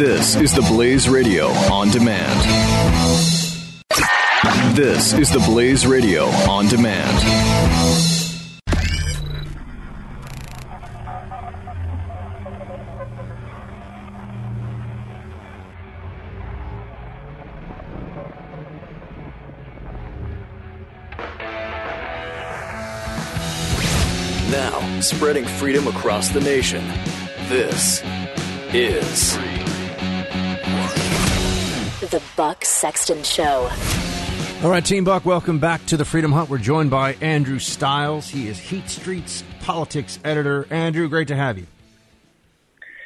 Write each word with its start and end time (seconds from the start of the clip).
This 0.00 0.34
is 0.34 0.54
the 0.54 0.62
Blaze 0.62 1.10
Radio 1.10 1.48
on 1.70 1.90
demand. 1.90 2.40
This 4.74 5.12
is 5.12 5.30
the 5.30 5.40
Blaze 5.40 5.86
Radio 5.86 6.24
on 6.48 6.68
demand. 6.68 7.18
Now, 24.50 25.00
spreading 25.02 25.44
freedom 25.44 25.86
across 25.88 26.30
the 26.30 26.40
nation. 26.40 26.88
This 27.50 28.02
is 28.72 29.38
The 32.10 32.22
Buck 32.36 32.64
Sexton 32.64 33.22
Show. 33.22 33.70
All 34.64 34.70
right, 34.70 34.84
Team 34.84 35.04
Buck, 35.04 35.24
welcome 35.24 35.60
back 35.60 35.86
to 35.86 35.96
the 35.96 36.04
Freedom 36.04 36.32
Hut. 36.32 36.48
We're 36.48 36.58
joined 36.58 36.90
by 36.90 37.12
Andrew 37.20 37.60
Stiles. 37.60 38.28
He 38.28 38.48
is 38.48 38.58
Heat 38.58 38.88
Street's 38.88 39.44
politics 39.60 40.18
editor. 40.24 40.66
Andrew, 40.70 41.08
great 41.08 41.28
to 41.28 41.36
have 41.36 41.56
you. 41.56 41.68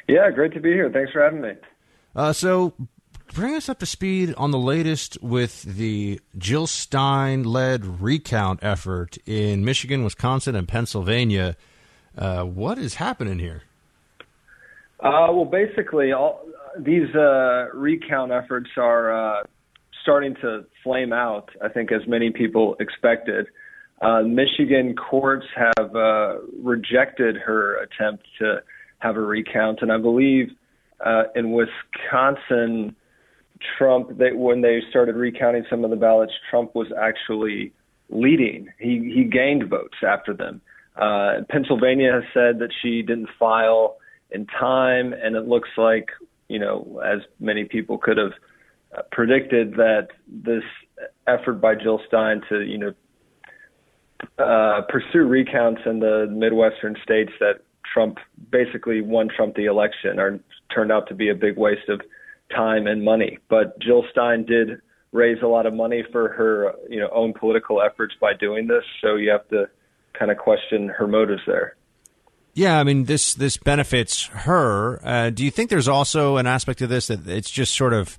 Yeah, 0.07 0.31
great 0.31 0.53
to 0.53 0.59
be 0.59 0.73
here. 0.73 0.89
Thanks 0.89 1.11
for 1.11 1.21
having 1.21 1.41
me. 1.41 1.51
Uh, 2.15 2.33
so, 2.33 2.73
bring 3.33 3.53
us 3.53 3.69
up 3.69 3.77
to 3.79 3.85
speed 3.85 4.33
on 4.37 4.49
the 4.49 4.57
latest 4.57 5.21
with 5.21 5.61
the 5.61 6.19
Jill 6.35 6.65
Stein 6.65 7.43
led 7.43 8.01
recount 8.01 8.63
effort 8.63 9.19
in 9.27 9.63
Michigan, 9.63 10.03
Wisconsin, 10.03 10.55
and 10.55 10.67
Pennsylvania. 10.67 11.55
Uh, 12.17 12.43
what 12.43 12.79
is 12.79 12.95
happening 12.95 13.37
here? 13.37 13.61
Uh, 14.99 15.27
well, 15.29 15.45
basically, 15.45 16.11
all 16.11 16.44
these 16.79 17.13
uh, 17.15 17.67
recount 17.73 18.31
efforts 18.31 18.69
are 18.77 19.39
uh, 19.39 19.43
starting 20.01 20.35
to 20.41 20.65
flame 20.83 21.13
out. 21.13 21.49
I 21.63 21.69
think, 21.69 21.91
as 21.91 22.01
many 22.07 22.31
people 22.31 22.75
expected. 22.79 23.47
Uh, 24.01 24.21
Michigan 24.21 24.95
courts 24.95 25.45
have 25.55 25.95
uh, 25.95 26.39
rejected 26.61 27.37
her 27.37 27.77
attempt 27.81 28.25
to 28.39 28.61
have 28.99 29.15
a 29.15 29.21
recount, 29.21 29.79
and 29.81 29.91
I 29.91 29.97
believe 29.97 30.49
uh, 31.05 31.23
in 31.35 31.51
Wisconsin, 31.51 32.95
Trump, 33.77 34.17
they, 34.17 34.31
when 34.33 34.61
they 34.61 34.81
started 34.89 35.15
recounting 35.15 35.65
some 35.69 35.83
of 35.83 35.89
the 35.89 35.95
ballots, 35.95 36.33
Trump 36.49 36.75
was 36.75 36.87
actually 36.99 37.73
leading. 38.09 38.67
He 38.79 39.11
he 39.15 39.23
gained 39.23 39.69
votes 39.69 39.97
after 40.05 40.33
them. 40.33 40.61
Uh, 40.95 41.41
Pennsylvania 41.49 42.11
has 42.13 42.23
said 42.33 42.59
that 42.59 42.69
she 42.81 43.01
didn't 43.01 43.29
file 43.39 43.97
in 44.31 44.45
time, 44.45 45.13
and 45.13 45.35
it 45.35 45.47
looks 45.47 45.69
like 45.77 46.09
you 46.47 46.59
know, 46.59 47.01
as 47.05 47.19
many 47.39 47.65
people 47.65 47.97
could 47.97 48.17
have 48.17 48.33
uh, 48.95 49.01
predicted, 49.11 49.73
that 49.73 50.09
this 50.27 50.63
effort 51.27 51.59
by 51.59 51.75
Jill 51.75 51.99
Stein 52.07 52.41
to 52.49 52.61
you 52.61 52.77
know 52.77 52.93
uh, 54.37 54.81
pursue 54.89 55.25
recounts 55.25 55.81
in 55.85 55.99
the 55.99 56.27
Midwestern 56.29 56.95
states 57.03 57.31
that 57.39 57.61
Trump 57.93 58.17
basically 58.51 59.01
won 59.01 59.29
Trump 59.35 59.55
the 59.55 59.65
election 59.65 60.19
are 60.19 60.39
turned 60.73 60.91
out 60.91 61.07
to 61.07 61.15
be 61.15 61.29
a 61.29 61.35
big 61.35 61.57
waste 61.57 61.89
of 61.89 62.01
time 62.55 62.87
and 62.87 63.03
money. 63.03 63.37
But 63.49 63.79
Jill 63.79 64.03
Stein 64.11 64.45
did 64.45 64.81
raise 65.11 65.41
a 65.41 65.47
lot 65.47 65.65
of 65.65 65.73
money 65.73 66.03
for 66.11 66.29
her 66.33 66.73
you 66.89 66.99
know 66.99 67.09
own 67.13 67.33
political 67.33 67.81
efforts 67.81 68.15
by 68.19 68.33
doing 68.33 68.67
this, 68.67 68.83
so 69.01 69.15
you 69.15 69.29
have 69.29 69.47
to 69.49 69.65
kind 70.17 70.31
of 70.31 70.37
question 70.37 70.87
her 70.89 71.07
motives 71.07 71.41
there. 71.47 71.75
Yeah, 72.55 72.79
I 72.79 72.85
mean 72.85 73.03
this 73.03 73.33
this 73.33 73.57
benefits 73.57 74.27
her. 74.27 75.05
Uh, 75.05 75.29
do 75.29 75.43
you 75.43 75.51
think 75.51 75.69
there's 75.69 75.89
also 75.89 76.37
an 76.37 76.47
aspect 76.47 76.81
of 76.81 76.87
this 76.87 77.07
that 77.07 77.27
it's 77.27 77.51
just 77.51 77.73
sort 77.73 77.91
of 77.91 78.17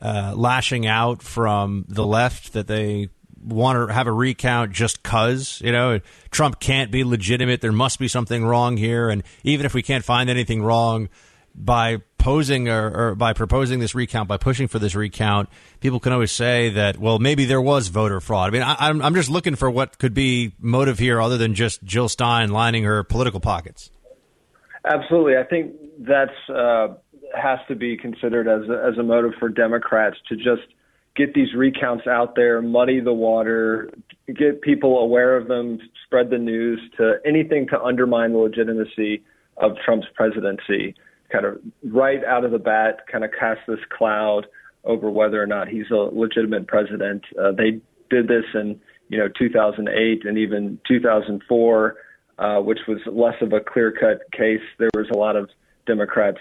uh, 0.00 0.34
lashing 0.36 0.86
out 0.86 1.22
from 1.22 1.86
the 1.88 2.06
left 2.06 2.52
that 2.52 2.66
they 2.66 3.08
want 3.42 3.88
to 3.88 3.94
have 3.94 4.06
a 4.06 4.12
recount 4.12 4.72
just 4.72 5.02
cuz 5.02 5.62
you 5.62 5.72
know 5.72 6.00
Trump 6.30 6.60
can't 6.60 6.90
be 6.90 7.02
legitimate. 7.02 7.62
There 7.62 7.72
must 7.72 7.98
be 7.98 8.08
something 8.08 8.44
wrong 8.44 8.76
here, 8.76 9.08
and 9.08 9.22
even 9.42 9.64
if 9.64 9.72
we 9.72 9.82
can't 9.82 10.04
find 10.04 10.28
anything 10.28 10.62
wrong 10.62 11.08
by 11.54 12.02
posing 12.18 12.68
or, 12.68 12.90
or 13.10 13.14
by 13.14 13.32
proposing 13.32 13.78
this 13.78 13.94
recount, 13.94 14.28
by 14.28 14.36
pushing 14.36 14.68
for 14.68 14.78
this 14.78 14.94
recount, 14.94 15.48
people 15.80 16.00
can 16.00 16.12
always 16.12 16.32
say 16.32 16.70
that 16.70 16.98
well 16.98 17.18
maybe 17.18 17.44
there 17.44 17.60
was 17.60 17.88
voter 17.88 18.20
fraud. 18.20 18.48
I 18.48 18.52
mean 18.52 18.62
I, 18.62 18.76
I'm 18.78 19.00
I'm 19.02 19.14
just 19.14 19.30
looking 19.30 19.54
for 19.54 19.70
what 19.70 19.98
could 19.98 20.14
be 20.14 20.52
motive 20.60 20.98
here 20.98 21.20
other 21.20 21.38
than 21.38 21.54
just 21.54 21.82
Jill 21.84 22.08
Stein 22.08 22.50
lining 22.50 22.84
her 22.84 23.02
political 23.04 23.40
pockets. 23.40 23.90
Absolutely, 24.84 25.36
I 25.36 25.44
think 25.44 25.74
that's 25.98 26.48
uh, 26.48 26.88
has 27.34 27.58
to 27.68 27.74
be 27.74 27.96
considered 27.96 28.48
as 28.48 28.68
a, 28.68 28.86
as 28.90 28.98
a 28.98 29.02
motive 29.02 29.32
for 29.38 29.48
Democrats 29.48 30.16
to 30.28 30.36
just 30.36 30.62
get 31.16 31.34
these 31.34 31.52
recounts 31.54 32.06
out 32.06 32.36
there, 32.36 32.62
muddy 32.62 33.00
the 33.00 33.12
water, 33.12 33.90
get 34.26 34.62
people 34.62 35.00
aware 35.00 35.36
of 35.36 35.48
them, 35.48 35.78
spread 36.04 36.30
the 36.30 36.38
news 36.38 36.80
to 36.96 37.16
anything 37.26 37.66
to 37.68 37.82
undermine 37.82 38.32
the 38.32 38.38
legitimacy 38.38 39.22
of 39.56 39.72
Trump's 39.84 40.06
presidency. 40.14 40.94
Kind 41.30 41.44
of 41.44 41.58
right 41.84 42.24
out 42.24 42.44
of 42.44 42.52
the 42.52 42.58
bat, 42.58 43.04
kind 43.10 43.24
of 43.24 43.30
cast 43.38 43.60
this 43.68 43.80
cloud 43.96 44.46
over 44.84 45.10
whether 45.10 45.42
or 45.42 45.46
not 45.46 45.68
he's 45.68 45.90
a 45.90 45.94
legitimate 45.94 46.66
president. 46.66 47.24
Uh, 47.38 47.52
they 47.52 47.80
did 48.10 48.28
this 48.28 48.44
in 48.54 48.80
you 49.08 49.18
know 49.18 49.28
2008 49.38 50.24
and 50.24 50.38
even 50.38 50.78
2004, 50.88 51.96
uh, 52.38 52.58
which 52.60 52.78
was 52.86 52.98
less 53.06 53.34
of 53.42 53.52
a 53.52 53.60
clear-cut 53.60 54.20
case. 54.32 54.62
There 54.78 54.90
was 54.94 55.08
a 55.12 55.18
lot 55.18 55.36
of 55.36 55.50
Democrats 55.86 56.38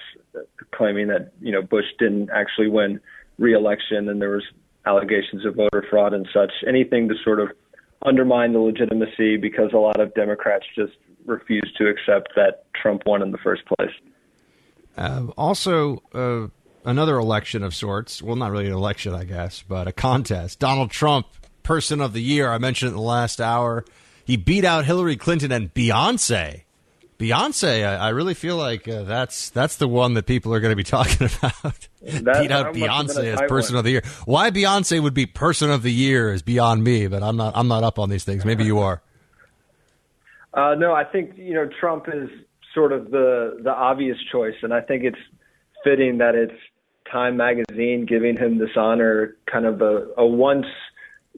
claiming 0.73 1.07
that 1.07 1.31
you 1.41 1.51
know 1.51 1.61
Bush 1.61 1.85
didn't 1.99 2.29
actually 2.29 2.69
win 2.69 2.99
re-election, 3.37 4.09
and 4.09 4.21
there 4.21 4.31
was 4.31 4.43
allegations 4.85 5.45
of 5.45 5.55
voter 5.55 5.85
fraud 5.89 6.13
and 6.13 6.27
such. 6.33 6.51
Anything 6.67 7.09
to 7.09 7.15
sort 7.23 7.39
of 7.39 7.49
undermine 8.05 8.53
the 8.53 8.59
legitimacy 8.59 9.37
because 9.37 9.71
a 9.73 9.77
lot 9.77 9.99
of 9.99 10.13
Democrats 10.13 10.65
just 10.75 10.93
refuse 11.25 11.73
to 11.77 11.87
accept 11.87 12.29
that 12.35 12.65
Trump 12.73 13.03
won 13.05 13.21
in 13.21 13.31
the 13.31 13.37
first 13.39 13.63
place. 13.65 13.91
Uh, 14.97 15.27
also, 15.37 16.01
uh, 16.13 16.47
another 16.89 17.17
election 17.17 17.63
of 17.63 17.75
sorts. 17.75 18.21
Well, 18.21 18.35
not 18.35 18.51
really 18.51 18.65
an 18.65 18.73
election, 18.73 19.13
I 19.13 19.25
guess, 19.25 19.63
but 19.67 19.87
a 19.87 19.91
contest. 19.91 20.59
Donald 20.59 20.89
Trump, 20.91 21.27
Person 21.63 22.01
of 22.01 22.13
the 22.13 22.21
Year. 22.21 22.51
I 22.51 22.57
mentioned 22.57 22.89
it 22.89 22.91
in 22.93 22.97
the 22.97 23.03
last 23.03 23.39
hour. 23.39 23.85
He 24.25 24.37
beat 24.37 24.65
out 24.65 24.85
Hillary 24.85 25.15
Clinton 25.17 25.51
and 25.51 25.73
Beyonce. 25.73 26.63
Beyonce, 27.19 27.87
I, 27.87 27.95
I 27.95 28.09
really 28.09 28.35
feel 28.35 28.57
like 28.57 28.87
uh, 28.87 29.01
that's 29.03 29.49
that's 29.49 29.77
the 29.77 29.87
one 29.87 30.13
that 30.13 30.27
people 30.27 30.53
are 30.53 30.59
going 30.59 30.71
to 30.71 30.75
be 30.75 30.83
talking 30.97 31.27
about. 31.41 31.87
That- 32.01 32.23
beat 32.23 32.27
out 32.27 32.27
that 32.27 32.39
must 32.39 32.51
have 32.51 32.73
been 32.73 32.83
Beyonce 32.83 33.33
as 33.33 33.49
Person 33.49 33.73
one. 33.75 33.79
of 33.79 33.85
the 33.85 33.91
Year. 33.91 34.03
Why 34.25 34.51
Beyonce 34.51 35.01
would 35.01 35.13
be 35.15 35.25
Person 35.25 35.71
of 35.71 35.81
the 35.83 35.91
Year 35.91 36.31
is 36.31 36.41
beyond 36.41 36.83
me, 36.83 37.07
but 37.07 37.23
I'm 37.23 37.35
not 37.35 37.53
I'm 37.55 37.67
not 37.67 37.83
up 37.83 37.97
on 37.99 38.09
these 38.09 38.23
things. 38.23 38.45
Maybe 38.45 38.65
you 38.65 38.79
are. 38.79 39.01
Uh, 40.53 40.75
no, 40.75 40.93
I 40.93 41.03
think 41.03 41.37
you 41.37 41.53
know 41.53 41.67
Trump 41.79 42.05
is 42.11 42.29
sort 42.77 42.93
of 42.93 43.09
the 43.09 43.57
the 43.63 43.71
obvious 43.71 44.17
choice, 44.31 44.53
and 44.61 44.71
I 44.71 44.81
think 44.81 45.03
it's 45.03 45.17
fitting 45.83 46.19
that 46.19 46.35
it's 46.35 46.53
Time 47.11 47.35
Magazine 47.35 48.05
giving 48.07 48.37
him 48.37 48.59
this 48.59 48.69
honor, 48.77 49.35
kind 49.51 49.65
of 49.65 49.81
a, 49.81 50.07
a 50.17 50.25
once 50.25 50.67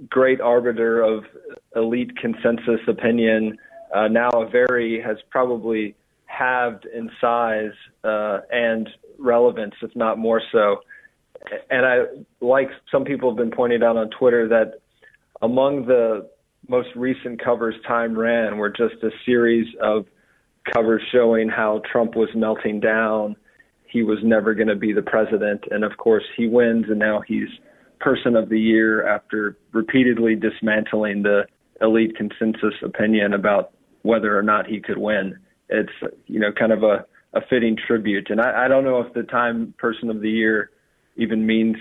great 0.09 0.41
arbiter 0.41 1.01
of 1.01 1.23
elite 1.75 2.11
consensus 2.17 2.81
opinion. 2.87 3.57
Uh, 3.95 4.07
now 4.07 4.29
a 4.29 4.49
very 4.49 5.01
has 5.01 5.17
probably 5.29 5.95
halved 6.25 6.85
in 6.85 7.09
size 7.21 7.71
uh, 8.03 8.39
and 8.51 8.89
relevance, 9.17 9.75
if 9.81 9.95
not 9.95 10.17
more 10.17 10.41
so. 10.51 10.81
And 11.69 11.85
I 11.85 11.99
like 12.41 12.69
some 12.91 13.05
people 13.05 13.31
have 13.31 13.37
been 13.37 13.51
pointing 13.51 13.81
out 13.81 13.95
on 13.95 14.09
Twitter 14.09 14.49
that 14.49 14.81
among 15.41 15.85
the 15.85 16.29
most 16.67 16.89
recent 16.95 17.41
covers 17.41 17.75
Time 17.87 18.17
ran 18.17 18.57
were 18.57 18.69
just 18.69 19.01
a 19.03 19.09
series 19.25 19.67
of 19.81 20.05
covers 20.73 21.01
showing 21.11 21.49
how 21.49 21.81
Trump 21.91 22.15
was 22.15 22.29
melting 22.35 22.79
down. 22.79 23.35
He 23.87 24.03
was 24.03 24.19
never 24.23 24.53
going 24.53 24.67
to 24.67 24.75
be 24.75 24.93
the 24.93 25.01
president. 25.01 25.63
And 25.71 25.83
of 25.83 25.97
course, 25.97 26.23
he 26.37 26.47
wins, 26.47 26.85
and 26.89 26.99
now 26.99 27.21
he's 27.27 27.49
person 27.99 28.35
of 28.35 28.49
the 28.49 28.59
year 28.59 29.07
after 29.07 29.57
repeatedly 29.73 30.35
dismantling 30.35 31.23
the 31.23 31.45
elite 31.81 32.15
consensus 32.15 32.73
opinion 32.83 33.33
about 33.33 33.71
whether 34.03 34.37
or 34.37 34.43
not 34.43 34.67
he 34.67 34.79
could 34.79 34.97
win. 34.97 35.37
It's, 35.69 35.91
you 36.27 36.39
know, 36.39 36.51
kind 36.57 36.71
of 36.71 36.83
a, 36.83 37.05
a 37.33 37.41
fitting 37.49 37.77
tribute. 37.87 38.29
And 38.29 38.39
I, 38.39 38.65
I 38.65 38.67
don't 38.67 38.83
know 38.83 39.01
if 39.01 39.13
the 39.13 39.23
Time 39.23 39.73
person 39.77 40.09
of 40.09 40.21
the 40.21 40.29
year 40.29 40.71
even 41.17 41.45
means 41.45 41.75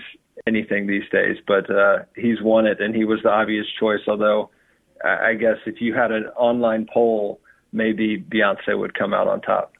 anything 0.47 0.87
these 0.87 1.07
days, 1.11 1.37
but 1.47 1.69
uh, 1.69 1.99
he's 2.15 2.41
won 2.41 2.65
it, 2.65 2.81
and 2.81 2.95
he 2.95 3.05
was 3.05 3.19
the 3.23 3.29
obvious 3.29 3.65
choice. 3.79 4.01
Although, 4.07 4.49
I 5.03 5.29
I 5.29 5.33
guess 5.35 5.57
if 5.65 5.81
you 5.81 5.93
had 5.93 6.11
an 6.11 6.25
online 6.37 6.87
poll, 6.93 7.39
maybe 7.71 8.17
Beyonce 8.17 8.77
would 8.77 8.93
come 8.93 9.13
out 9.13 9.27
on 9.27 9.41
top. 9.41 9.73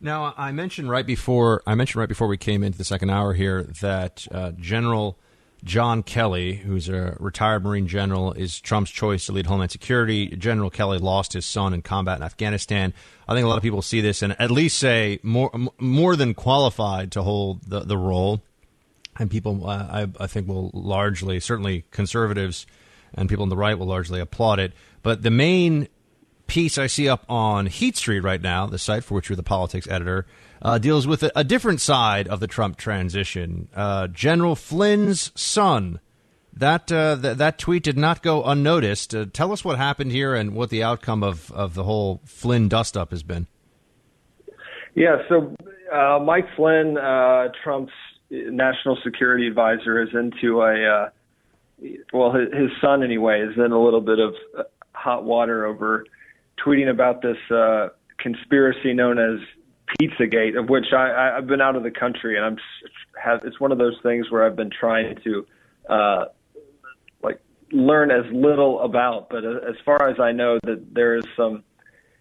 Now, 0.00 0.34
I 0.36 0.52
mentioned 0.52 0.90
right 0.90 1.06
before 1.06 1.62
I 1.66 1.74
mentioned 1.74 2.00
right 2.00 2.08
before 2.08 2.28
we 2.28 2.36
came 2.36 2.62
into 2.62 2.76
the 2.76 2.84
second 2.84 3.10
hour 3.10 3.32
here 3.32 3.62
that 3.80 4.26
uh, 4.30 4.52
General 4.52 5.18
John 5.64 6.02
Kelly, 6.02 6.56
who's 6.56 6.90
a 6.90 7.16
retired 7.18 7.64
Marine 7.64 7.88
general, 7.88 8.34
is 8.34 8.60
Trump's 8.60 8.90
choice 8.90 9.24
to 9.26 9.32
lead 9.32 9.46
Homeland 9.46 9.70
Security. 9.70 10.28
General 10.28 10.68
Kelly 10.68 10.98
lost 10.98 11.32
his 11.32 11.46
son 11.46 11.72
in 11.72 11.80
combat 11.80 12.18
in 12.18 12.22
Afghanistan. 12.22 12.92
I 13.26 13.32
think 13.32 13.46
a 13.46 13.48
lot 13.48 13.56
of 13.56 13.62
people 13.62 13.80
see 13.80 14.02
this 14.02 14.20
and 14.20 14.38
at 14.38 14.50
least 14.50 14.78
say 14.78 15.20
more 15.22 15.50
more 15.78 16.16
than 16.16 16.34
qualified 16.34 17.12
to 17.12 17.22
hold 17.22 17.62
the, 17.62 17.80
the 17.80 17.96
role. 17.96 18.42
And 19.16 19.30
people, 19.30 19.66
uh, 19.66 19.86
I, 20.18 20.24
I 20.24 20.26
think, 20.26 20.48
will 20.48 20.70
largely, 20.74 21.40
certainly 21.40 21.84
conservatives 21.92 22.66
and 23.14 23.28
people 23.28 23.44
on 23.44 23.48
the 23.48 23.56
right 23.56 23.78
will 23.78 23.86
largely 23.86 24.20
applaud 24.20 24.58
it. 24.58 24.72
But 25.02 25.22
the 25.22 25.30
main 25.30 25.88
piece 26.46 26.78
I 26.78 26.86
see 26.86 27.08
up 27.08 27.24
on 27.28 27.66
Heat 27.66 27.96
Street 27.96 28.20
right 28.20 28.40
now, 28.40 28.66
the 28.66 28.78
site 28.78 29.04
for 29.04 29.14
which 29.14 29.28
you're 29.28 29.36
the 29.36 29.42
politics 29.42 29.88
editor, 29.88 30.26
uh, 30.62 30.78
deals 30.78 31.06
with 31.06 31.22
a, 31.22 31.32
a, 31.36 31.44
different 31.44 31.80
side 31.80 32.28
of 32.28 32.40
the 32.40 32.46
Trump 32.46 32.76
transition. 32.76 33.68
Uh, 33.74 34.06
General 34.08 34.56
Flynn's 34.56 35.30
son. 35.34 36.00
That, 36.56 36.90
uh, 36.92 37.18
th- 37.20 37.36
that 37.38 37.58
tweet 37.58 37.82
did 37.82 37.98
not 37.98 38.22
go 38.22 38.44
unnoticed. 38.44 39.14
Uh, 39.14 39.26
tell 39.32 39.52
us 39.52 39.64
what 39.64 39.76
happened 39.76 40.12
here 40.12 40.34
and 40.34 40.54
what 40.54 40.70
the 40.70 40.82
outcome 40.82 41.22
of, 41.22 41.50
of 41.50 41.74
the 41.74 41.82
whole 41.82 42.20
Flynn 42.24 42.68
dust 42.68 42.96
up 42.96 43.10
has 43.10 43.22
been. 43.22 43.46
Yeah, 44.94 45.18
so 45.28 45.56
uh, 45.92 46.20
Mike 46.24 46.46
Flynn, 46.56 46.96
uh, 46.96 47.48
Trump's 47.62 47.92
national 48.30 48.96
security 49.02 49.48
advisor, 49.48 50.00
is 50.00 50.10
into 50.14 50.62
a 50.62 51.10
well, 52.12 52.32
his, 52.32 52.52
his 52.52 52.70
son 52.80 53.02
anyway 53.02 53.40
is 53.40 53.56
in 53.56 53.72
a 53.72 53.82
little 53.82 54.00
bit 54.00 54.20
of 54.20 54.34
hot 54.92 55.24
water 55.24 55.66
over 55.66 56.04
tweeting 56.64 56.90
about 56.90 57.22
this 57.22 57.36
uh, 57.50 57.88
conspiracy 58.18 58.92
known 58.92 59.18
as 59.18 59.40
Pizzagate, 60.00 60.58
of 60.58 60.68
which 60.68 60.86
I, 60.92 61.36
I've 61.36 61.46
been 61.46 61.60
out 61.60 61.76
of 61.76 61.82
the 61.82 61.90
country, 61.90 62.36
and 62.36 62.44
I'm 62.44 62.56
have 63.22 63.40
it's 63.44 63.60
one 63.60 63.72
of 63.72 63.78
those 63.78 63.96
things 64.02 64.30
where 64.30 64.44
I've 64.44 64.56
been 64.56 64.70
trying 64.70 65.16
to 65.24 65.46
uh, 65.88 66.24
like 67.22 67.40
learn 67.70 68.10
as 68.10 68.24
little 68.32 68.80
about. 68.80 69.28
But 69.28 69.44
as 69.44 69.76
far 69.84 70.08
as 70.08 70.18
I 70.18 70.32
know, 70.32 70.58
that 70.64 70.94
there 70.94 71.16
is 71.16 71.24
some 71.36 71.62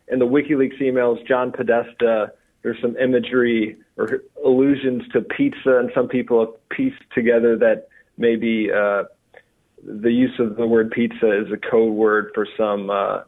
in 0.09 0.19
the 0.19 0.25
WikiLeaks 0.25 0.80
emails, 0.81 1.25
John 1.27 1.51
Podesta. 1.51 2.33
There's 2.62 2.80
some 2.81 2.95
imagery 2.97 3.77
or 3.97 4.21
allusions 4.45 5.03
to 5.13 5.21
pizza, 5.21 5.77
and 5.77 5.91
some 5.94 6.07
people 6.07 6.39
have 6.39 6.69
pieced 6.69 7.03
together 7.13 7.57
that 7.57 7.88
maybe 8.18 8.69
uh, 8.71 9.03
the 9.83 10.12
use 10.12 10.38
of 10.39 10.56
the 10.56 10.65
word 10.65 10.91
pizza 10.91 11.41
is 11.41 11.51
a 11.51 11.57
code 11.57 11.94
word 11.94 12.31
for 12.33 12.47
some 12.57 12.89
uh, 12.89 13.21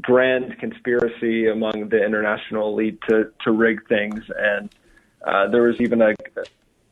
grand 0.00 0.58
conspiracy 0.58 1.48
among 1.48 1.88
the 1.90 2.02
international 2.04 2.68
elite 2.68 2.98
to 3.08 3.30
to 3.44 3.52
rig 3.52 3.86
things. 3.88 4.20
And 4.36 4.74
uh, 5.26 5.48
there 5.48 5.62
was 5.62 5.76
even 5.80 6.02
a 6.02 6.14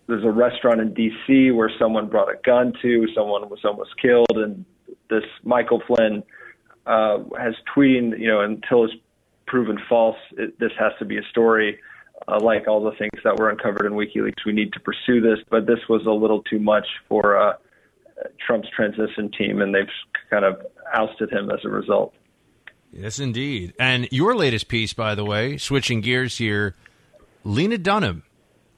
there's 0.06 0.24
a 0.24 0.30
restaurant 0.30 0.80
in 0.80 0.92
D.C. 0.92 1.52
where 1.52 1.70
someone 1.78 2.08
brought 2.08 2.28
a 2.28 2.36
gun 2.44 2.72
to, 2.82 3.06
someone 3.14 3.48
was 3.48 3.60
almost 3.64 3.90
killed, 4.00 4.26
and 4.32 4.64
this 5.08 5.24
Michael 5.44 5.80
Flynn 5.86 6.24
uh, 6.84 7.18
has 7.38 7.54
tweeting, 7.76 8.18
you 8.18 8.26
know, 8.26 8.40
until 8.40 8.84
it's 8.84 8.94
proven 9.46 9.78
false, 9.88 10.16
it, 10.36 10.58
this 10.58 10.72
has 10.78 10.92
to 10.98 11.04
be 11.04 11.16
a 11.18 11.22
story. 11.30 11.78
Uh, 12.28 12.38
like 12.40 12.68
all 12.68 12.82
the 12.82 12.96
things 12.98 13.22
that 13.24 13.38
were 13.38 13.50
uncovered 13.50 13.86
in 13.86 13.92
WikiLeaks, 13.92 14.44
we 14.44 14.52
need 14.52 14.72
to 14.72 14.80
pursue 14.80 15.20
this. 15.20 15.38
But 15.48 15.66
this 15.66 15.78
was 15.88 16.04
a 16.06 16.10
little 16.10 16.42
too 16.42 16.58
much 16.58 16.86
for 17.08 17.38
uh, 17.38 17.54
Trump's 18.44 18.68
transition 18.74 19.30
team, 19.30 19.62
and 19.62 19.74
they've 19.74 19.88
kind 20.28 20.44
of 20.44 20.60
ousted 20.92 21.32
him 21.32 21.50
as 21.50 21.60
a 21.64 21.68
result. 21.68 22.14
Yes, 22.92 23.18
indeed. 23.18 23.74
And 23.78 24.08
your 24.10 24.34
latest 24.34 24.68
piece, 24.68 24.92
by 24.92 25.14
the 25.14 25.24
way, 25.24 25.56
switching 25.56 26.00
gears 26.00 26.38
here, 26.38 26.74
Lena 27.44 27.78
Dunham 27.78 28.24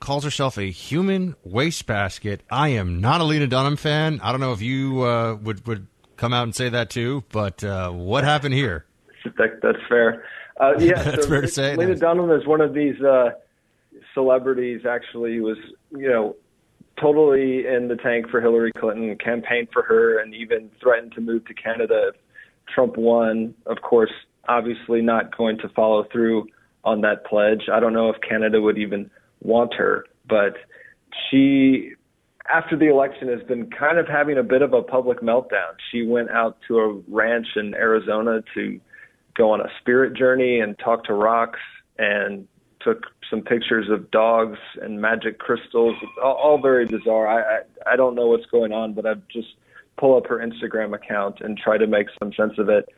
calls 0.01 0.25
herself 0.25 0.59
a 0.59 0.71
human 0.71 1.35
wastebasket. 1.45 2.43
I 2.51 2.69
am 2.71 3.01
not 3.01 3.21
a 3.21 3.25
Lena 3.25 3.47
Dunham 3.47 3.77
fan. 3.77 4.21
I 4.23 4.31
don't 4.31 4.41
know 4.41 4.53
if 4.53 4.61
you 4.61 5.03
uh, 5.03 5.35
would 5.37 5.67
would 5.67 5.87
come 6.17 6.33
out 6.35 6.43
and 6.43 6.55
say 6.55 6.69
that 6.69 6.91
too, 6.91 7.25
but 7.31 7.65
uh, 7.65 7.91
what 7.91 8.25
happened 8.25 8.55
here? 8.55 8.85
That, 9.25 9.61
that's 9.63 9.79
fair. 9.89 10.25
Uh, 10.61 10.75
yeah, 10.79 11.03
that's 11.03 11.23
so 11.23 11.29
fair 11.29 11.41
to 11.41 11.49
say. 11.49 11.77
Lena 11.77 11.97
Dunham 11.97 12.31
is 12.31 12.47
one 12.47 12.61
of 12.61 12.75
these 12.75 13.01
uh, 13.01 13.31
celebrities. 14.13 14.83
Actually, 14.85 15.41
was 15.41 15.59
you 15.91 16.09
know 16.09 16.37
totally 17.01 17.67
in 17.67 17.89
the 17.89 17.97
tank 17.97 18.29
for 18.29 18.41
Hillary 18.43 18.73
Clinton, 18.73 19.17
campaigned 19.17 19.69
for 19.73 19.83
her, 19.83 20.19
and 20.19 20.35
even 20.35 20.71
threatened 20.83 21.13
to 21.13 21.21
move 21.21 21.47
to 21.47 21.55
Canada 21.55 22.13
Trump 22.75 22.97
won. 22.97 23.55
Of 23.67 23.83
course, 23.83 24.11
obviously 24.49 25.03
not 25.03 25.37
going 25.37 25.59
to 25.59 25.69
follow 25.71 26.05
through 26.13 26.49
on 26.85 27.01
that 27.03 27.25
pledge. 27.27 27.69
I 27.73 27.81
don't 27.81 27.93
know 27.93 28.11
if 28.11 28.17
Canada 28.21 28.61
would 28.61 28.79
even 28.79 29.11
want 29.41 29.75
her, 29.75 30.05
but 30.29 30.55
she, 31.31 31.93
after 32.53 32.77
the 32.77 32.91
election, 32.91 33.29
has 33.29 33.43
been 33.47 33.71
kind 33.71 33.99
of 33.99 34.09
having 34.09 34.39
a 34.39 34.43
bit 34.43 34.63
of 34.63 34.73
a 34.73 34.83
public 34.83 35.21
meltdown. 35.21 35.75
She 35.91 36.05
went 36.05 36.31
out 36.31 36.59
to 36.69 36.79
a 36.79 36.95
ranch 37.09 37.47
in 37.57 37.75
Arizona 37.75 38.43
to 38.55 38.81
go 39.35 39.51
on 39.51 39.61
a 39.61 39.69
spirit 39.81 40.15
journey 40.17 40.61
and 40.61 40.79
talk 40.79 41.05
to 41.05 41.15
rocks 41.15 41.61
and 41.99 42.47
took 42.81 43.05
some 43.31 43.43
pictures 43.43 43.89
of 43.89 44.11
dogs 44.11 44.59
and 44.81 45.01
magic 45.01 45.39
crystals. 45.39 45.95
all, 46.23 46.35
all 46.35 46.61
very 46.61 46.87
bizarre. 46.87 47.29
I, 47.29 47.41
I 47.41 47.93
I 47.93 47.97
don't 47.97 48.15
know 48.15 48.27
what's 48.27 48.47
going 48.47 48.73
on, 48.73 48.93
but 48.93 49.07
I've 49.07 49.27
just 49.29 49.49
pull 49.99 50.17
up 50.17 50.27
her 50.27 50.39
Instagram 50.39 50.95
account 50.95 51.41
and 51.41 51.57
try 51.57 51.79
to 51.79 51.87
make 51.87 52.07
some 52.19 52.33
sense 52.33 52.55
of 52.59 52.69
it. 52.69 52.89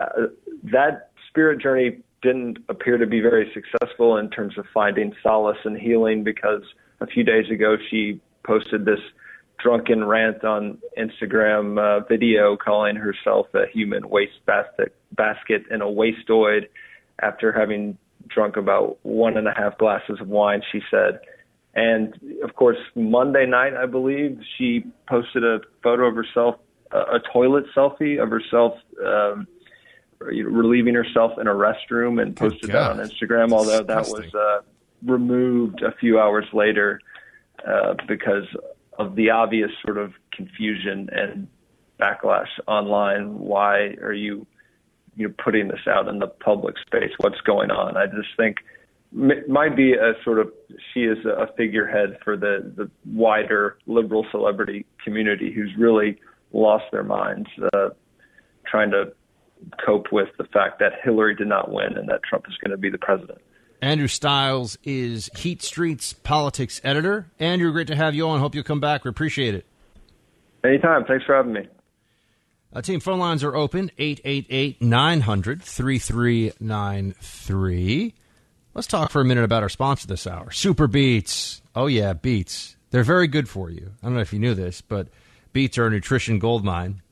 Uh, 0.00 0.26
that 0.62 1.10
spirit 1.28 1.60
journey 1.60 1.98
didn't 2.22 2.58
appear 2.68 2.98
to 2.98 3.06
be 3.06 3.20
very 3.20 3.50
successful 3.54 4.16
in 4.16 4.30
terms 4.30 4.58
of 4.58 4.64
finding 4.72 5.12
solace 5.22 5.58
and 5.64 5.78
healing 5.78 6.24
because 6.24 6.62
a 7.00 7.06
few 7.06 7.22
days 7.22 7.48
ago 7.50 7.76
she 7.90 8.20
posted 8.44 8.84
this 8.84 9.00
drunken 9.58 10.04
rant 10.04 10.44
on 10.44 10.78
Instagram 10.96 11.78
uh, 11.78 12.04
video 12.08 12.56
calling 12.56 12.96
herself 12.96 13.46
a 13.54 13.66
human 13.72 14.08
waste 14.08 14.44
basket, 14.46 14.94
basket 15.12 15.62
and 15.70 15.82
a 15.82 15.86
wasteoid 15.86 16.68
after 17.20 17.52
having 17.52 17.98
drunk 18.28 18.56
about 18.56 18.98
one 19.02 19.36
and 19.36 19.48
a 19.48 19.54
half 19.56 19.76
glasses 19.78 20.18
of 20.20 20.28
wine, 20.28 20.62
she 20.70 20.80
said. 20.90 21.20
And 21.74 22.14
of 22.42 22.54
course, 22.54 22.78
Monday 22.94 23.46
night, 23.46 23.74
I 23.74 23.86
believe, 23.86 24.40
she 24.56 24.84
posted 25.08 25.44
a 25.44 25.60
photo 25.82 26.06
of 26.06 26.14
herself, 26.14 26.56
a 26.90 27.20
toilet 27.32 27.64
selfie 27.76 28.20
of 28.22 28.30
herself 28.30 28.74
um, 29.04 29.46
relieving 30.20 30.94
herself 30.94 31.38
in 31.38 31.46
a 31.46 31.52
restroom 31.52 32.20
and 32.20 32.34
posted 32.34 32.70
that 32.70 32.90
on 32.92 32.98
Instagram, 32.98 33.52
although 33.52 33.82
that 33.82 34.08
was 34.08 34.34
uh, 34.34 34.60
removed 35.04 35.82
a 35.82 35.92
few 35.92 36.18
hours 36.18 36.46
later 36.52 37.00
uh, 37.66 37.94
because 38.08 38.46
of 38.98 39.14
the 39.14 39.30
obvious 39.30 39.70
sort 39.84 39.98
of 39.98 40.12
confusion 40.32 41.08
and 41.12 41.46
backlash 42.00 42.48
online. 42.66 43.38
Why 43.38 43.94
are 44.02 44.12
you 44.12 44.46
you 45.18 45.28
know, 45.28 45.34
putting 45.42 45.68
this 45.68 45.80
out 45.86 46.08
in 46.08 46.20
the 46.20 46.28
public 46.28 46.76
space. 46.78 47.10
What's 47.18 47.40
going 47.40 47.70
on? 47.70 47.96
I 47.96 48.06
just 48.06 48.28
think 48.36 48.58
might 49.12 49.74
be 49.74 49.94
a 49.94 50.12
sort 50.22 50.38
of 50.38 50.52
she 50.92 51.00
is 51.00 51.18
a 51.24 51.50
figurehead 51.56 52.18
for 52.22 52.36
the 52.36 52.72
the 52.76 52.90
wider 53.06 53.78
liberal 53.86 54.26
celebrity 54.30 54.84
community 55.02 55.50
who's 55.52 55.70
really 55.78 56.18
lost 56.52 56.84
their 56.92 57.04
minds 57.04 57.48
uh, 57.72 57.88
trying 58.66 58.90
to 58.90 59.12
cope 59.84 60.12
with 60.12 60.28
the 60.36 60.44
fact 60.44 60.78
that 60.78 60.92
Hillary 61.02 61.34
did 61.34 61.48
not 61.48 61.72
win 61.72 61.96
and 61.96 62.06
that 62.08 62.22
Trump 62.22 62.44
is 62.48 62.54
going 62.62 62.70
to 62.70 62.76
be 62.76 62.90
the 62.90 62.98
president. 62.98 63.40
Andrew 63.80 64.08
Stiles 64.08 64.76
is 64.84 65.30
Heat 65.36 65.62
Street's 65.62 66.12
politics 66.12 66.82
editor. 66.84 67.30
Andrew, 67.38 67.72
great 67.72 67.86
to 67.88 67.96
have 67.96 68.14
you 68.14 68.28
on. 68.28 68.40
Hope 68.40 68.54
you'll 68.54 68.64
come 68.64 68.80
back. 68.80 69.04
We 69.04 69.10
appreciate 69.10 69.54
it. 69.54 69.64
Anytime. 70.64 71.04
Thanks 71.04 71.24
for 71.24 71.36
having 71.36 71.52
me. 71.52 71.68
Uh, 72.72 72.80
team 72.82 73.00
phone 73.00 73.18
lines 73.18 73.42
are 73.44 73.56
open 73.56 73.90
888 73.98 74.82
900 74.82 75.62
3393. 75.62 78.14
Let's 78.78 78.86
talk 78.86 79.10
for 79.10 79.20
a 79.20 79.24
minute 79.24 79.42
about 79.42 79.64
our 79.64 79.68
sponsor 79.68 80.06
this 80.06 80.24
hour 80.24 80.52
Super 80.52 80.86
Beets. 80.86 81.62
Oh, 81.74 81.88
yeah, 81.88 82.12
beets. 82.12 82.76
They're 82.90 83.02
very 83.02 83.26
good 83.26 83.48
for 83.48 83.70
you. 83.70 83.90
I 84.00 84.06
don't 84.06 84.14
know 84.14 84.20
if 84.20 84.32
you 84.32 84.38
knew 84.38 84.54
this, 84.54 84.82
but 84.82 85.08
beets 85.52 85.78
are 85.78 85.88
a 85.88 85.90
nutrition 85.90 86.38
goldmine. 86.38 87.02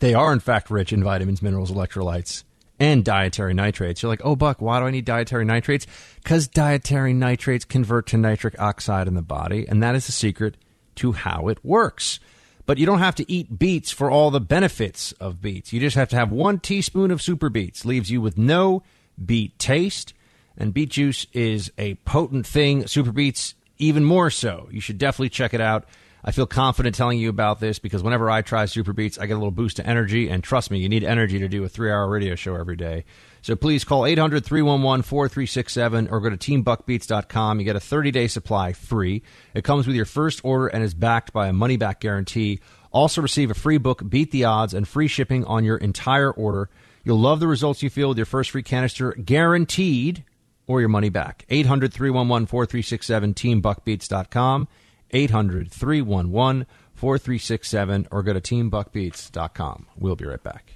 They 0.00 0.14
are, 0.14 0.32
in 0.32 0.40
fact, 0.40 0.68
rich 0.68 0.92
in 0.92 1.04
vitamins, 1.04 1.42
minerals, 1.42 1.70
electrolytes, 1.70 2.42
and 2.80 3.04
dietary 3.04 3.54
nitrates. 3.54 4.02
You're 4.02 4.10
like, 4.10 4.22
oh, 4.24 4.34
Buck, 4.34 4.60
why 4.60 4.80
do 4.80 4.86
I 4.86 4.90
need 4.90 5.04
dietary 5.04 5.44
nitrates? 5.44 5.86
Because 6.16 6.48
dietary 6.48 7.12
nitrates 7.12 7.64
convert 7.64 8.08
to 8.08 8.16
nitric 8.16 8.60
oxide 8.60 9.06
in 9.06 9.14
the 9.14 9.22
body, 9.22 9.64
and 9.68 9.80
that 9.84 9.94
is 9.94 10.06
the 10.06 10.12
secret 10.12 10.56
to 10.96 11.12
how 11.12 11.46
it 11.46 11.64
works. 11.64 12.18
But 12.66 12.78
you 12.78 12.86
don't 12.86 12.98
have 12.98 13.14
to 13.14 13.32
eat 13.32 13.60
beets 13.60 13.92
for 13.92 14.10
all 14.10 14.32
the 14.32 14.40
benefits 14.40 15.12
of 15.20 15.40
beets. 15.40 15.72
You 15.72 15.78
just 15.78 15.94
have 15.94 16.08
to 16.08 16.16
have 16.16 16.32
one 16.32 16.58
teaspoon 16.58 17.12
of 17.12 17.22
super 17.22 17.48
beets. 17.48 17.84
Leaves 17.84 18.10
you 18.10 18.20
with 18.20 18.36
no 18.36 18.82
beet 19.24 19.56
taste. 19.60 20.12
And 20.56 20.72
beet 20.72 20.90
juice 20.90 21.26
is 21.32 21.70
a 21.78 21.94
potent 21.96 22.46
thing. 22.46 22.86
Super 22.86 23.12
beets, 23.12 23.54
even 23.78 24.04
more 24.04 24.30
so. 24.30 24.68
You 24.70 24.80
should 24.80 24.98
definitely 24.98 25.30
check 25.30 25.54
it 25.54 25.60
out. 25.60 25.86
I 26.28 26.32
feel 26.32 26.46
confident 26.46 26.96
telling 26.96 27.20
you 27.20 27.28
about 27.28 27.60
this 27.60 27.78
because 27.78 28.02
whenever 28.02 28.28
I 28.28 28.42
try 28.42 28.64
Super 28.64 28.92
Beets, 28.92 29.16
I 29.16 29.26
get 29.26 29.34
a 29.34 29.36
little 29.36 29.52
boost 29.52 29.78
of 29.78 29.86
energy. 29.86 30.28
And 30.28 30.42
trust 30.42 30.72
me, 30.72 30.78
you 30.78 30.88
need 30.88 31.04
energy 31.04 31.38
to 31.38 31.48
do 31.48 31.62
a 31.62 31.68
three 31.68 31.88
hour 31.88 32.08
radio 32.08 32.34
show 32.34 32.56
every 32.56 32.74
day. 32.74 33.04
So 33.42 33.54
please 33.54 33.84
call 33.84 34.04
800 34.04 34.44
311 34.44 35.02
4367 35.02 36.08
or 36.08 36.18
go 36.18 36.30
to 36.30 36.36
teambuckbeats.com. 36.36 37.60
You 37.60 37.64
get 37.64 37.76
a 37.76 37.80
30 37.80 38.10
day 38.10 38.26
supply 38.26 38.72
free. 38.72 39.22
It 39.54 39.62
comes 39.62 39.86
with 39.86 39.94
your 39.94 40.04
first 40.04 40.44
order 40.44 40.66
and 40.66 40.82
is 40.82 40.94
backed 40.94 41.32
by 41.32 41.46
a 41.46 41.52
money 41.52 41.76
back 41.76 42.00
guarantee. 42.00 42.58
Also, 42.90 43.22
receive 43.22 43.52
a 43.52 43.54
free 43.54 43.78
book, 43.78 44.02
Beat 44.08 44.32
the 44.32 44.46
Odds, 44.46 44.74
and 44.74 44.88
free 44.88 45.06
shipping 45.06 45.44
on 45.44 45.64
your 45.64 45.76
entire 45.76 46.32
order. 46.32 46.70
You'll 47.04 47.20
love 47.20 47.38
the 47.38 47.46
results 47.46 47.84
you 47.84 47.90
feel 47.90 48.08
with 48.08 48.16
your 48.16 48.26
first 48.26 48.50
free 48.50 48.64
canister, 48.64 49.12
guaranteed, 49.12 50.24
or 50.66 50.80
your 50.80 50.88
money 50.88 51.08
back. 51.08 51.44
800 51.48 51.92
311 51.92 52.46
4367, 52.46 53.34
teambuckbeats.com. 53.34 54.68
800 55.10 55.70
311 55.70 56.66
4367, 56.94 58.08
or 58.10 58.22
go 58.22 58.32
to 58.32 58.40
teambuckbeats.com. 58.40 59.86
We'll 59.98 60.16
be 60.16 60.24
right 60.24 60.42
back. 60.42 60.72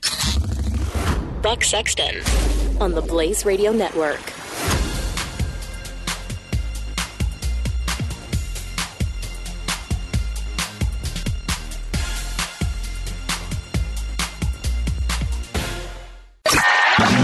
Buck 1.42 1.64
Sexton 1.64 2.20
on 2.80 2.92
the 2.92 3.02
Blaze 3.02 3.44
Radio 3.44 3.72
Network. 3.72 4.39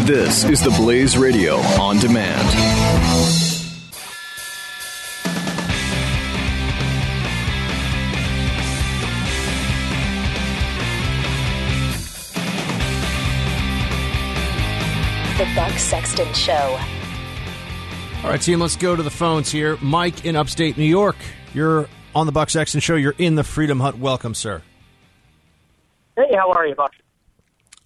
This 0.07 0.45
is 0.45 0.61
the 0.61 0.71
Blaze 0.71 1.19
Radio 1.19 1.57
on 1.57 1.99
demand. 1.99 2.49
The 15.37 15.55
Buck 15.57 15.77
Sexton 15.77 16.33
Show. 16.35 16.53
All 18.23 18.31
right, 18.31 18.41
team, 18.41 18.61
let's 18.61 18.77
go 18.77 18.95
to 18.95 19.03
the 19.03 19.11
phones 19.11 19.51
here. 19.51 19.77
Mike 19.83 20.25
in 20.25 20.37
upstate 20.37 20.79
New 20.79 20.85
York. 20.85 21.17
You're 21.53 21.89
on 22.15 22.27
the 22.27 22.33
Buck 22.33 22.51
Sexton 22.51 22.81
Show. 22.81 22.95
You're 22.95 23.17
in 23.19 23.35
the 23.35 23.43
Freedom 23.43 23.81
Hut. 23.81 23.99
Welcome, 23.99 24.35
sir. 24.35 24.63
Hey, 26.17 26.33
how 26.37 26.53
are 26.53 26.65
you, 26.65 26.77
Buck? 26.77 26.93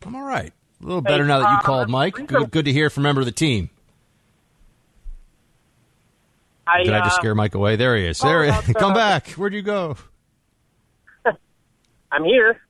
I'm 0.05 0.15
all 0.15 0.25
right. 0.25 0.53
A 0.83 0.87
little 0.87 1.03
better 1.03 1.27
now 1.27 1.41
that 1.41 1.51
you 1.51 1.57
uh, 1.59 1.63
called, 1.63 1.91
Mike. 1.91 2.15
Good, 2.27 2.51
good 2.51 2.65
to 2.65 2.73
hear 2.73 2.89
from 2.89 3.05
a 3.05 3.09
member 3.09 3.21
of 3.21 3.27
the 3.27 3.33
team. 3.33 3.69
I, 6.67 6.85
Did 6.85 6.95
I 6.95 7.01
just 7.01 7.17
uh, 7.17 7.21
scare 7.21 7.35
Mike 7.35 7.55
away? 7.55 7.77
There 7.77 7.97
he 7.97 8.07
is. 8.07 8.21
There 8.21 8.45
he 8.45 8.51
is. 8.51 8.77
Come 8.79 8.95
back. 8.95 9.29
Where'd 9.31 9.53
you 9.53 9.63
go? 9.63 9.97
I'm 12.13 12.25
here. 12.25 12.61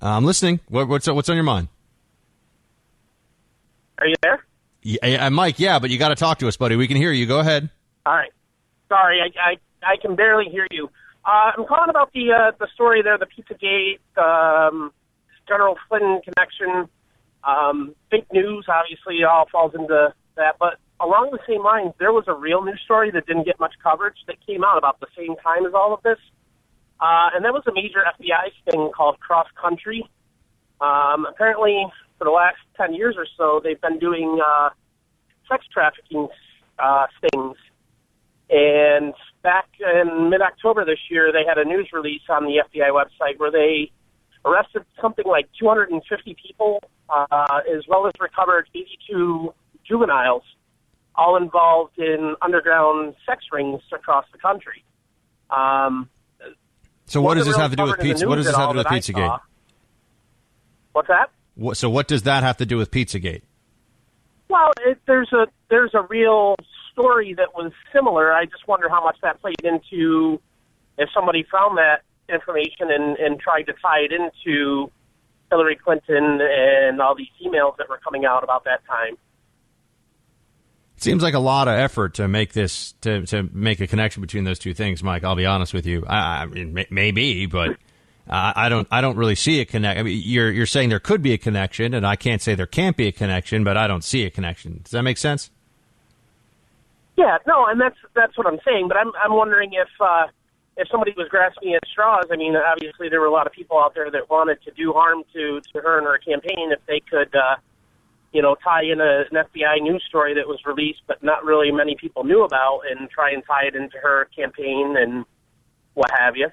Uh, 0.00 0.16
I'm 0.16 0.24
listening. 0.24 0.60
What, 0.68 0.88
what's 0.88 1.06
what's 1.06 1.28
on 1.28 1.36
your 1.36 1.44
mind? 1.44 1.68
Are 3.98 4.06
you 4.06 4.16
there? 4.22 4.44
Yeah, 4.82 5.28
Mike. 5.28 5.60
Yeah, 5.60 5.78
but 5.78 5.90
you 5.90 5.98
got 5.98 6.08
to 6.08 6.16
talk 6.16 6.38
to 6.38 6.48
us, 6.48 6.56
buddy. 6.56 6.74
We 6.74 6.88
can 6.88 6.96
hear 6.96 7.12
you. 7.12 7.26
Go 7.26 7.38
ahead. 7.38 7.68
All 8.04 8.14
right. 8.14 8.32
Sorry, 8.88 9.20
I 9.20 9.50
I, 9.50 9.92
I 9.92 9.96
can 9.96 10.16
barely 10.16 10.50
hear 10.50 10.66
you. 10.72 10.90
Uh, 11.24 11.52
I'm 11.56 11.66
calling 11.66 11.88
about 11.88 12.12
the 12.12 12.32
uh, 12.32 12.50
the 12.58 12.66
story 12.74 13.02
there, 13.02 13.16
the 13.16 13.26
PizzaGate, 13.26 14.00
um, 14.20 14.92
General 15.52 15.76
Flynn 15.88 16.20
connection. 16.24 16.88
Um, 17.44 17.94
fake 18.10 18.26
news, 18.32 18.66
obviously, 18.68 19.24
all 19.24 19.46
falls 19.50 19.74
into 19.74 20.14
that. 20.36 20.56
But 20.58 20.78
along 21.00 21.30
the 21.32 21.40
same 21.46 21.62
lines, 21.62 21.92
there 21.98 22.12
was 22.12 22.24
a 22.26 22.32
real 22.32 22.64
news 22.64 22.80
story 22.84 23.10
that 23.10 23.26
didn't 23.26 23.44
get 23.44 23.60
much 23.60 23.74
coverage 23.82 24.16
that 24.26 24.36
came 24.46 24.64
out 24.64 24.78
about 24.78 25.00
the 25.00 25.08
same 25.16 25.36
time 25.36 25.66
as 25.66 25.74
all 25.74 25.92
of 25.92 26.02
this, 26.02 26.18
uh, 27.00 27.34
and 27.34 27.44
that 27.44 27.52
was 27.52 27.64
a 27.66 27.74
major 27.74 28.00
FBI 28.00 28.52
thing 28.70 28.90
called 28.96 29.18
Cross 29.20 29.48
Country. 29.60 30.08
Um, 30.80 31.26
apparently, 31.28 31.84
for 32.18 32.24
the 32.24 32.30
last 32.30 32.58
10 32.76 32.94
years 32.94 33.16
or 33.18 33.26
so, 33.36 33.60
they've 33.62 33.80
been 33.80 33.98
doing 33.98 34.40
uh, 34.40 34.70
sex 35.50 35.66
trafficking 35.72 36.28
uh, 36.78 37.06
stings. 37.18 37.56
And 38.48 39.14
back 39.42 39.66
in 39.80 40.30
mid 40.30 40.42
October 40.42 40.84
this 40.84 40.98
year, 41.10 41.32
they 41.32 41.44
had 41.46 41.58
a 41.58 41.64
news 41.64 41.88
release 41.92 42.22
on 42.28 42.44
the 42.44 42.62
FBI 42.62 42.90
website 42.90 43.38
where 43.38 43.50
they 43.50 43.90
arrested 44.44 44.84
something 45.00 45.24
like 45.26 45.48
250 45.58 46.36
people, 46.44 46.82
uh, 47.08 47.60
as 47.74 47.86
well 47.88 48.06
as 48.06 48.12
recovered 48.20 48.68
82 48.74 49.54
juveniles, 49.86 50.42
all 51.14 51.36
involved 51.36 51.98
in 51.98 52.34
underground 52.42 53.14
sex 53.26 53.44
rings 53.52 53.80
across 53.92 54.24
the 54.32 54.38
country. 54.38 54.84
Um, 55.50 56.08
So 57.06 57.20
what 57.20 57.34
does 57.34 57.46
this 57.46 57.56
have 57.56 57.70
to 57.70 57.76
do 57.76 57.82
with 57.84 57.92
covered 57.92 58.02
in 58.02 58.08
the 58.08 58.14
pizza? 58.14 58.28
What 58.28 58.36
does 58.36 58.46
this 58.46 58.56
have 58.56 58.68
to 58.68 58.72
do 58.72 58.78
with 58.78 58.86
PizzaGate? 58.86 59.40
What's 60.92 61.08
that? 61.08 61.30
What, 61.54 61.76
so 61.76 61.90
what 61.90 62.08
does 62.08 62.22
that 62.22 62.42
have 62.42 62.56
to 62.58 62.66
do 62.66 62.76
with 62.76 62.90
PizzaGate? 62.90 63.42
Well, 64.48 64.70
it, 64.84 64.98
there's 65.06 65.32
a 65.32 65.46
there's 65.70 65.94
a 65.94 66.02
real 66.02 66.56
story 66.92 67.34
that 67.34 67.54
was 67.54 67.72
similar. 67.92 68.32
I 68.32 68.44
just 68.44 68.68
wonder 68.68 68.88
how 68.88 69.02
much 69.02 69.16
that 69.22 69.40
played 69.40 69.56
into 69.64 70.40
if 70.98 71.08
somebody 71.14 71.46
found 71.50 71.78
that 71.78 72.02
information 72.32 72.90
and, 72.90 73.16
and 73.18 73.38
tried 73.38 73.64
to 73.64 73.72
tie 73.82 74.00
it 74.00 74.12
into 74.12 74.90
Hillary 75.50 75.76
Clinton 75.76 76.40
and 76.40 77.00
all 77.00 77.14
these 77.14 77.28
emails 77.44 77.76
that 77.76 77.88
were 77.88 78.00
coming 78.02 78.24
out 78.24 78.42
about 78.42 78.64
that 78.64 78.80
time. 78.86 79.16
Seems 80.96 81.22
like 81.22 81.34
a 81.34 81.40
lot 81.40 81.66
of 81.68 81.74
effort 81.74 82.14
to 82.14 82.28
make 82.28 82.52
this 82.52 82.92
to 83.00 83.26
to 83.26 83.48
make 83.52 83.80
a 83.80 83.88
connection 83.88 84.20
between 84.20 84.44
those 84.44 84.58
two 84.58 84.72
things, 84.72 85.02
Mike. 85.02 85.24
I'll 85.24 85.34
be 85.34 85.46
honest 85.46 85.74
with 85.74 85.84
you. 85.84 86.04
I, 86.06 86.42
I 86.42 86.46
mean, 86.46 86.74
may, 86.74 86.86
maybe, 86.90 87.46
but 87.46 87.70
uh, 88.30 88.52
I 88.54 88.68
don't. 88.68 88.86
I 88.90 89.00
don't 89.00 89.16
really 89.16 89.34
see 89.34 89.60
a 89.60 89.64
connect. 89.64 89.98
I 89.98 90.04
mean, 90.04 90.22
you're 90.24 90.50
you're 90.50 90.66
saying 90.66 90.90
there 90.90 91.00
could 91.00 91.20
be 91.20 91.32
a 91.32 91.38
connection, 91.38 91.92
and 91.92 92.06
I 92.06 92.14
can't 92.14 92.40
say 92.40 92.54
there 92.54 92.66
can't 92.66 92.96
be 92.96 93.08
a 93.08 93.12
connection, 93.12 93.64
but 93.64 93.76
I 93.76 93.88
don't 93.88 94.04
see 94.04 94.24
a 94.24 94.30
connection. 94.30 94.80
Does 94.84 94.92
that 94.92 95.02
make 95.02 95.18
sense? 95.18 95.50
Yeah, 97.16 97.38
no, 97.48 97.66
and 97.66 97.80
that's 97.80 97.98
that's 98.14 98.38
what 98.38 98.46
I'm 98.46 98.60
saying. 98.64 98.86
But 98.86 98.96
I'm 98.96 99.10
I'm 99.22 99.34
wondering 99.34 99.72
if 99.72 99.88
uh, 100.00 100.28
if 100.76 100.88
somebody 100.90 101.12
was 101.16 101.28
grasping 101.28 101.74
at 101.74 101.82
straws. 101.90 102.24
I 102.32 102.36
mean, 102.36 102.54
obviously 102.56 103.08
there 103.08 103.20
were 103.20 103.26
a 103.26 103.30
lot 103.32 103.46
of 103.46 103.52
people 103.52 103.78
out 103.78 103.94
there 103.94 104.10
that 104.10 104.30
wanted 104.30 104.62
to 104.62 104.70
do 104.72 104.92
harm 104.92 105.22
to 105.34 105.60
to 105.72 105.80
her 105.80 105.98
and 105.98 106.06
her 106.06 106.18
campaign. 106.18 106.72
If 106.72 106.80
they 106.86 107.00
could, 107.00 107.34
uh, 107.34 107.56
you 108.32 108.40
know, 108.42 108.56
tie 108.64 108.82
in 108.84 109.00
a, 109.00 109.24
an 109.30 109.44
FBI 109.52 109.82
news 109.82 110.02
story 110.08 110.34
that 110.34 110.48
was 110.48 110.58
released, 110.64 111.00
but 111.06 111.22
not 111.22 111.44
really 111.44 111.70
many 111.70 111.94
people 111.96 112.24
knew 112.24 112.42
about, 112.42 112.80
and 112.90 113.10
try 113.10 113.30
and 113.32 113.42
tie 113.46 113.66
it 113.66 113.74
into 113.76 113.98
her 113.98 114.28
campaign 114.34 114.96
and 114.98 115.24
what 115.94 116.10
have 116.18 116.36
you. 116.36 116.48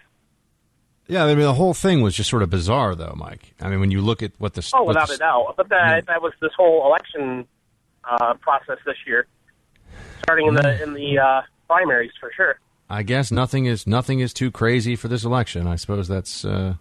Yeah, 1.08 1.24
I 1.24 1.28
mean 1.30 1.40
the 1.40 1.54
whole 1.54 1.74
thing 1.74 2.02
was 2.02 2.16
just 2.16 2.30
sort 2.30 2.44
of 2.44 2.50
bizarre, 2.52 2.94
though, 2.94 3.16
Mike. 3.18 3.54
I 3.62 3.70
mean, 3.70 3.80
when 3.80 3.90
you 3.90 4.02
look 4.02 4.22
at 4.22 4.32
what 4.38 4.54
the 4.54 4.70
Oh, 4.74 4.80
what 4.84 4.90
without 4.90 5.08
the- 5.08 5.14
a 5.16 5.18
doubt. 5.18 5.54
But 5.58 5.70
that 5.70 6.06
that 6.08 6.22
was 6.22 6.34
this 6.42 6.52
whole 6.56 6.86
election 6.86 7.48
uh, 8.04 8.34
process 8.36 8.78
this 8.86 8.98
year, 9.08 9.26
starting 10.24 10.48
in 10.48 10.54
the 10.56 10.84
in 10.84 10.94
the 10.94 11.18
uh, 11.20 11.42
primaries 11.68 12.12
for 12.20 12.32
sure. 12.36 12.60
I 12.90 13.04
guess 13.04 13.32
nothing 13.32 13.66
is 13.66 13.86
nothing 13.86 14.20
is 14.20 14.34
too 14.34 14.52
crazy 14.52 14.96
for 14.96 15.08
this 15.08 15.24
election. 15.24 15.68
I 15.68 15.76
suppose 15.76 16.08
that's 16.08 16.44
uh, 16.44 16.76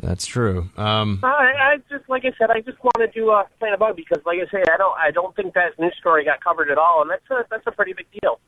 that's 0.00 0.26
true. 0.26 0.70
Um, 0.76 1.20
Uh, 1.22 1.26
I, 1.26 1.72
I 1.72 1.76
just 1.90 2.08
like 2.08 2.24
I 2.24 2.32
said, 2.38 2.50
I 2.50 2.60
just 2.60 2.78
wanted 2.82 3.12
to 3.14 3.30
uh, 3.30 3.44
plant 3.58 3.74
a 3.74 3.78
bug 3.78 3.96
because, 3.96 4.22
like 4.24 4.38
I 4.38 4.50
say, 4.50 4.62
I 4.72 4.76
don't 4.76 4.96
I 4.98 5.10
don't 5.10 5.34
think 5.34 5.54
that 5.54 5.78
news 5.78 5.94
story 5.98 6.24
got 6.24 6.42
covered 6.42 6.70
at 6.70 6.78
all, 6.78 7.02
and 7.02 7.10
that's 7.10 7.28
a 7.30 7.44
that's 7.50 7.66
a 7.66 7.72
pretty 7.72 7.94
big 7.94 8.06
deal. 8.20 8.38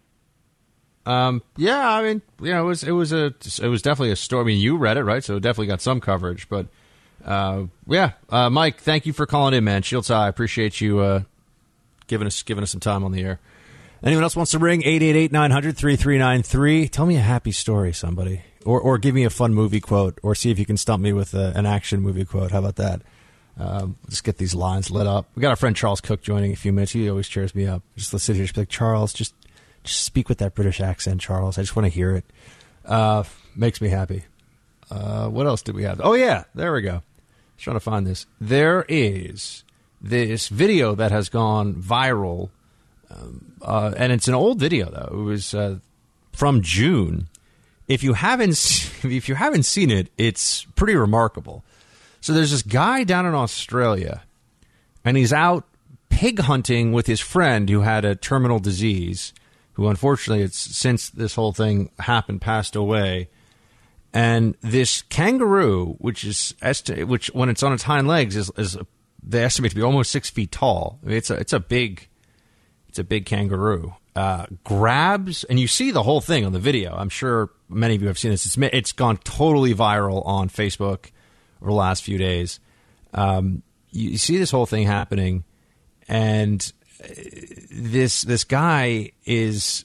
Um, 1.07 1.43
yeah, 1.57 1.91
I 1.91 2.03
mean, 2.03 2.23
you 2.41 2.53
know, 2.53 2.63
it 2.63 2.69
was 2.69 2.85
it 2.85 2.93
was 2.93 3.13
a 3.13 3.35
it 3.61 3.69
was 3.69 3.83
definitely 3.83 4.13
a 4.13 4.17
story. 4.17 4.43
I 4.43 4.47
mean, 4.47 4.61
you 4.61 4.77
read 4.77 4.97
it, 4.97 5.03
right? 5.05 5.25
So 5.25 5.37
it 5.37 5.41
definitely 5.41 5.69
got 5.69 5.81
some 5.81 6.01
coverage. 6.01 6.49
But 6.49 6.67
uh, 7.25 7.65
yeah, 7.87 8.13
uh, 8.29 8.49
Mike, 8.49 8.79
thank 8.81 9.07
you 9.07 9.13
for 9.13 9.27
calling 9.27 9.55
in, 9.55 9.65
man. 9.65 9.83
Shields 9.83 10.11
I 10.11 10.29
appreciate 10.29 10.81
you 10.81 11.01
uh, 11.01 11.23
giving 12.07 12.29
us 12.29 12.43
giving 12.45 12.63
us 12.63 12.71
some 12.71 12.81
time 12.81 13.03
on 13.03 13.11
the 13.13 13.23
air. 13.23 13.41
Anyone 14.03 14.25
else 14.25 14.35
wants 14.35 14.53
to 14.53 14.59
ring 14.59 14.81
888-900-3393? 14.83 16.91
Tell 16.91 17.05
me 17.05 17.17
a 17.17 17.21
happy 17.21 17.53
story, 17.53 17.93
somebody, 17.93 18.41
or 18.65 18.81
or 18.81 18.97
give 18.97 19.15
me 19.15 19.25
a 19.25 19.31
fun 19.31 19.53
movie 19.53 19.81
quote, 19.81 20.19
or 20.23 20.35
see 20.35 20.51
if 20.51 20.59
you 20.59 20.65
can 20.65 20.79
stump 20.79 21.03
me 21.03 21.13
with 21.13 21.35
a, 21.35 21.53
an 21.55 21.67
action 21.67 22.01
movie 22.01 22.25
quote. 22.25 22.51
How 22.51 22.61
about 22.61 22.77
that? 22.77 23.03
Um, 23.59 23.97
let's 24.05 24.23
get 24.23 24.39
these 24.39 24.55
lines 24.55 24.91
lit 24.91 25.07
up. 25.07 25.29
We 25.35 25.43
got 25.43 25.51
our 25.51 25.57
friend 25.57 25.77
Charles 25.77 26.01
Cooke 26.01 26.23
joining 26.23 26.49
in 26.51 26.55
a 26.55 26.57
few 26.57 26.73
minutes. 26.73 26.93
He 26.93 27.11
always 27.11 27.29
cheers 27.29 27.55
me 27.55 27.67
up. 27.67 27.83
Just 27.97 28.15
let's 28.15 28.25
sit 28.25 28.37
here, 28.37 28.47
just 28.47 28.55
be 28.55 28.63
like 28.63 28.71
Charles, 28.71 29.13
just 29.13 29.35
just 29.85 30.03
speak 30.03 30.31
with 30.31 30.39
that 30.39 30.55
British 30.55 30.81
accent, 30.81 31.21
Charles. 31.21 31.59
I 31.59 31.63
just 31.63 31.77
want 31.77 31.85
to 31.85 31.91
hear 31.93 32.17
it. 32.17 32.25
Uh, 32.87 33.25
makes 33.55 33.83
me 33.83 33.89
happy. 33.89 34.25
Uh, 34.91 35.29
what 35.29 35.47
else 35.47 35.61
did 35.63 35.75
we 35.75 35.83
have? 35.83 36.01
Oh 36.03 36.15
yeah, 36.15 36.45
there 36.55 36.73
we 36.73 36.81
go. 36.81 37.03
Just 37.57 37.65
trying 37.65 37.77
to 37.77 37.81
find 37.81 38.07
this. 38.07 38.25
There 38.41 38.87
is 38.89 39.63
this 40.01 40.49
video 40.49 40.95
that 40.95 41.13
has 41.13 41.29
gone 41.29 41.75
viral, 41.75 42.49
uh, 43.63 43.93
and 43.97 44.13
it's 44.13 44.29
an 44.29 44.35
old 44.35 44.59
video 44.59 44.91
though. 44.91 45.21
It 45.21 45.25
was 45.25 45.55
uh, 45.55 45.79
from 46.33 46.63
June. 46.63 47.29
If 47.89 48.03
you 48.03 48.13
haven't 48.15 48.53
if 49.03 49.29
you 49.29 49.35
haven't 49.35 49.65
seen 49.65 49.91
it, 49.91 50.11
it's 50.17 50.65
pretty 50.77 50.95
remarkable. 50.97 51.65
So 52.21 52.33
there's 52.33 52.51
this 52.51 52.63
guy 52.63 53.05
down 53.05 53.27
in 53.27 53.35
Australia, 53.35 54.23
and 55.05 55.17
he's 55.17 55.33
out 55.33 55.65
pig 56.11 56.41
hunting 56.41 56.93
with 56.93 57.07
his 57.07 57.21
friend 57.21 57.69
who 57.71 57.81
had 57.81 58.05
a 58.05 58.15
terminal 58.15 58.59
disease, 58.59 59.33
who 59.75 59.89
unfortunately, 59.89 60.45
it's 60.45 60.59
since 60.59 61.09
this 61.09 61.35
whole 61.35 61.53
thing 61.53 61.91
happened, 61.99 62.41
passed 62.43 62.77
away. 62.77 63.29
and 64.13 64.55
this 64.61 65.03
kangaroo, 65.03 65.95
which 65.99 66.25
is 66.25 66.55
esti- 66.61 67.05
which 67.05 67.29
when 67.29 67.49
it's 67.49 67.63
on 67.63 67.73
its 67.73 67.85
hind 67.85 68.07
legs 68.07 68.37
is, 68.37 68.51
is 68.59 68.77
they 69.23 69.43
estimate 69.45 69.71
to 69.71 69.77
be 69.77 69.83
almost 69.83 70.11
six 70.11 70.29
feet 70.29 70.51
tall. 70.53 70.99
I 71.03 71.07
mean, 71.07 71.17
it's 71.17 71.31
a 71.31 71.35
it's 71.35 71.53
a 71.55 71.61
big 71.61 72.09
it's 72.91 72.99
a 72.99 73.05
big 73.05 73.25
kangaroo. 73.25 73.95
Uh, 74.17 74.47
grabs 74.65 75.45
and 75.45 75.61
you 75.61 75.69
see 75.69 75.93
the 75.93 76.03
whole 76.03 76.21
thing 76.21 76.45
on 76.45 76.53
the 76.53 76.59
video. 76.59 76.93
I'm 76.93 77.09
sure 77.09 77.51
many 77.69 77.95
of 77.95 78.03
you 78.03 78.09
have 78.09 78.19
seen 78.19 78.33
this. 78.33 78.45
It's 78.45 78.57
it's 78.75 78.91
gone 78.91 79.17
totally 79.19 79.73
viral 79.77 80.27
on 80.27 80.49
Facebook 80.49 81.13
over 81.63 81.71
the 81.71 81.77
last 81.77 82.03
few 82.03 82.19
days. 82.19 82.59
Um, 83.15 83.63
you, 83.93 84.19
see 84.19 84.39
this 84.39 84.51
whole 84.51 84.67
thing 84.67 84.89
happening, 84.89 85.45
and 86.09 86.73
uh, 87.01 87.07
this 87.71 88.23
this 88.23 88.43
guy 88.43 89.13
is 89.25 89.85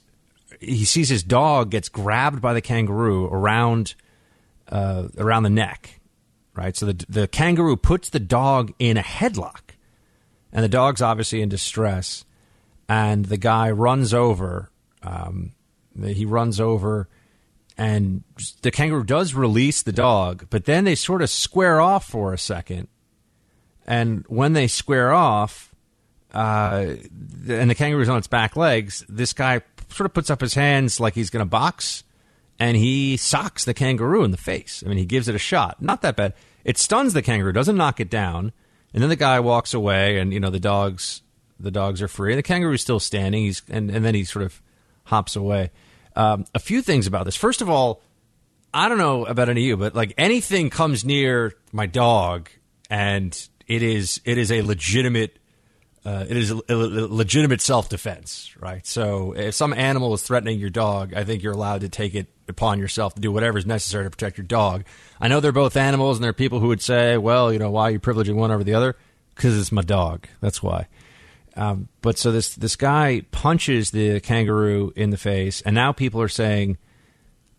he 0.59 0.83
sees 0.83 1.09
his 1.09 1.21
dog 1.21 1.69
gets 1.69 1.87
grabbed 1.87 2.41
by 2.41 2.53
the 2.55 2.61
kangaroo 2.61 3.27
around 3.27 3.93
uh, 4.69 5.09
around 5.19 5.43
the 5.43 5.51
neck, 5.51 5.99
right? 6.55 6.75
So 6.75 6.87
the 6.87 7.05
the 7.07 7.27
kangaroo 7.27 7.77
puts 7.77 8.09
the 8.09 8.19
dog 8.19 8.73
in 8.79 8.97
a 8.97 9.03
headlock, 9.03 9.75
and 10.51 10.63
the 10.63 10.69
dog's 10.69 11.03
obviously 11.03 11.43
in 11.43 11.49
distress, 11.49 12.25
and 12.87 13.25
the 13.25 13.37
guy 13.37 13.71
runs 13.71 14.13
over. 14.13 14.69
Um, 15.03 15.53
he 16.03 16.25
runs 16.25 16.59
over, 16.59 17.07
and 17.77 18.23
the 18.61 18.71
kangaroo 18.71 19.03
does 19.03 19.33
release 19.33 19.81
the 19.81 19.93
dog, 19.93 20.47
but 20.49 20.65
then 20.65 20.83
they 20.83 20.95
sort 20.95 21.21
of 21.21 21.29
square 21.29 21.79
off 21.79 22.07
for 22.07 22.33
a 22.33 22.37
second, 22.37 22.87
and 23.85 24.25
when 24.27 24.53
they 24.53 24.67
square 24.67 25.13
off. 25.13 25.71
Uh, 26.33 26.95
and 27.47 27.69
the 27.69 27.75
kangaroo's 27.75 28.09
on 28.09 28.17
its 28.17 28.27
back 28.27 28.57
legs. 28.57 29.05
This 29.07 29.31
guy 29.31 29.61
sort 29.87 30.05
of 30.05 30.13
puts 30.13 30.29
up 30.29 30.41
his 30.41 30.53
hands 30.53 30.99
like 30.99 31.15
he's 31.15 31.29
going 31.29 31.39
to 31.39 31.49
box, 31.49 32.03
and 32.59 32.75
he 32.75 33.15
socks 33.15 33.63
the 33.63 33.73
kangaroo 33.73 34.25
in 34.25 34.31
the 34.31 34.37
face. 34.37 34.83
I 34.85 34.89
mean, 34.89 34.97
he 34.97 35.05
gives 35.05 35.29
it 35.29 35.35
a 35.35 35.39
shot. 35.39 35.81
Not 35.81 36.01
that 36.01 36.17
bad. 36.17 36.33
It 36.65 36.77
stuns 36.77 37.13
the 37.13 37.21
kangaroo, 37.21 37.53
doesn't 37.53 37.77
knock 37.77 38.01
it 38.01 38.09
down, 38.09 38.51
and 38.93 39.01
then 39.01 39.09
the 39.09 39.15
guy 39.15 39.39
walks 39.39 39.73
away, 39.73 40.19
and 40.19 40.33
you 40.33 40.41
know 40.41 40.49
the 40.49 40.59
dogs 40.59 41.21
the 41.59 41.71
dogs 41.71 42.01
are 42.01 42.07
free. 42.07 42.35
The 42.35 42.43
kangaroo's 42.43 42.81
still 42.81 42.99
standing. 42.99 43.43
He's 43.43 43.61
and, 43.69 43.89
and 43.89 44.03
then 44.03 44.15
he 44.15 44.23
sort 44.23 44.45
of 44.45 44.61
hops 45.05 45.35
away. 45.35 45.71
Um, 46.15 46.45
a 46.53 46.59
few 46.59 46.81
things 46.81 47.07
about 47.07 47.25
this. 47.25 47.35
First 47.35 47.61
of 47.61 47.69
all, 47.69 48.01
I 48.73 48.89
don't 48.89 48.97
know 48.97 49.25
about 49.25 49.49
any 49.49 49.61
of 49.61 49.67
you, 49.67 49.77
but 49.77 49.95
like 49.95 50.13
anything 50.17 50.69
comes 50.69 51.05
near 51.05 51.53
my 51.71 51.85
dog, 51.85 52.49
and 52.89 53.37
it 53.67 53.83
is 53.83 54.21
it 54.25 54.37
is 54.37 54.51
a 54.51 54.61
legitimate 54.61 55.39
uh, 56.05 56.23
it 56.29 56.37
is 56.37 56.51
a, 56.51 56.61
a 56.69 56.75
legitimate 56.75 57.61
self 57.61 57.89
defense, 57.89 58.53
right? 58.59 58.85
So 58.85 59.33
if 59.33 59.55
some 59.55 59.73
animal 59.73 60.13
is 60.13 60.21
threatening 60.21 60.59
your 60.59 60.69
dog, 60.69 61.15
I 61.15 61.23
think 61.23 61.41
you're 61.41 61.53
allowed 61.53 61.81
to 61.81 61.89
take 61.89 62.13
it 62.13 62.27
upon 62.47 62.77
yourself 62.77 63.15
to 63.15 63.21
do 63.21 63.31
whatever 63.31 63.57
is 63.57 63.65
necessary 63.65 64.03
to 64.03 64.11
protect 64.11 64.37
your 64.37 64.45
dog. 64.45 64.85
I 65.19 65.29
know 65.29 65.39
they're 65.39 65.51
both 65.51 65.75
animals, 65.75 66.17
and 66.17 66.23
there 66.23 66.29
are 66.29 66.33
people 66.33 66.59
who 66.59 66.67
would 66.67 66.81
say, 66.81 67.17
well, 67.17 67.51
you 67.51 67.57
know, 67.57 67.71
why 67.71 67.83
are 67.83 67.91
you 67.91 67.99
privileging 67.99 68.35
one 68.35 68.51
over 68.51 68.63
the 68.63 68.75
other? 68.75 68.95
Because 69.33 69.57
it's 69.57 69.71
my 69.71 69.81
dog. 69.81 70.27
That's 70.41 70.61
why. 70.61 70.87
Um, 71.55 71.87
but 72.01 72.17
so 72.17 72.31
this 72.31 72.55
this 72.55 72.75
guy 72.75 73.21
punches 73.31 73.91
the 73.91 74.19
kangaroo 74.19 74.91
in 74.95 75.09
the 75.09 75.17
face, 75.17 75.61
and 75.61 75.73
now 75.73 75.91
people 75.91 76.21
are 76.21 76.27
saying 76.27 76.77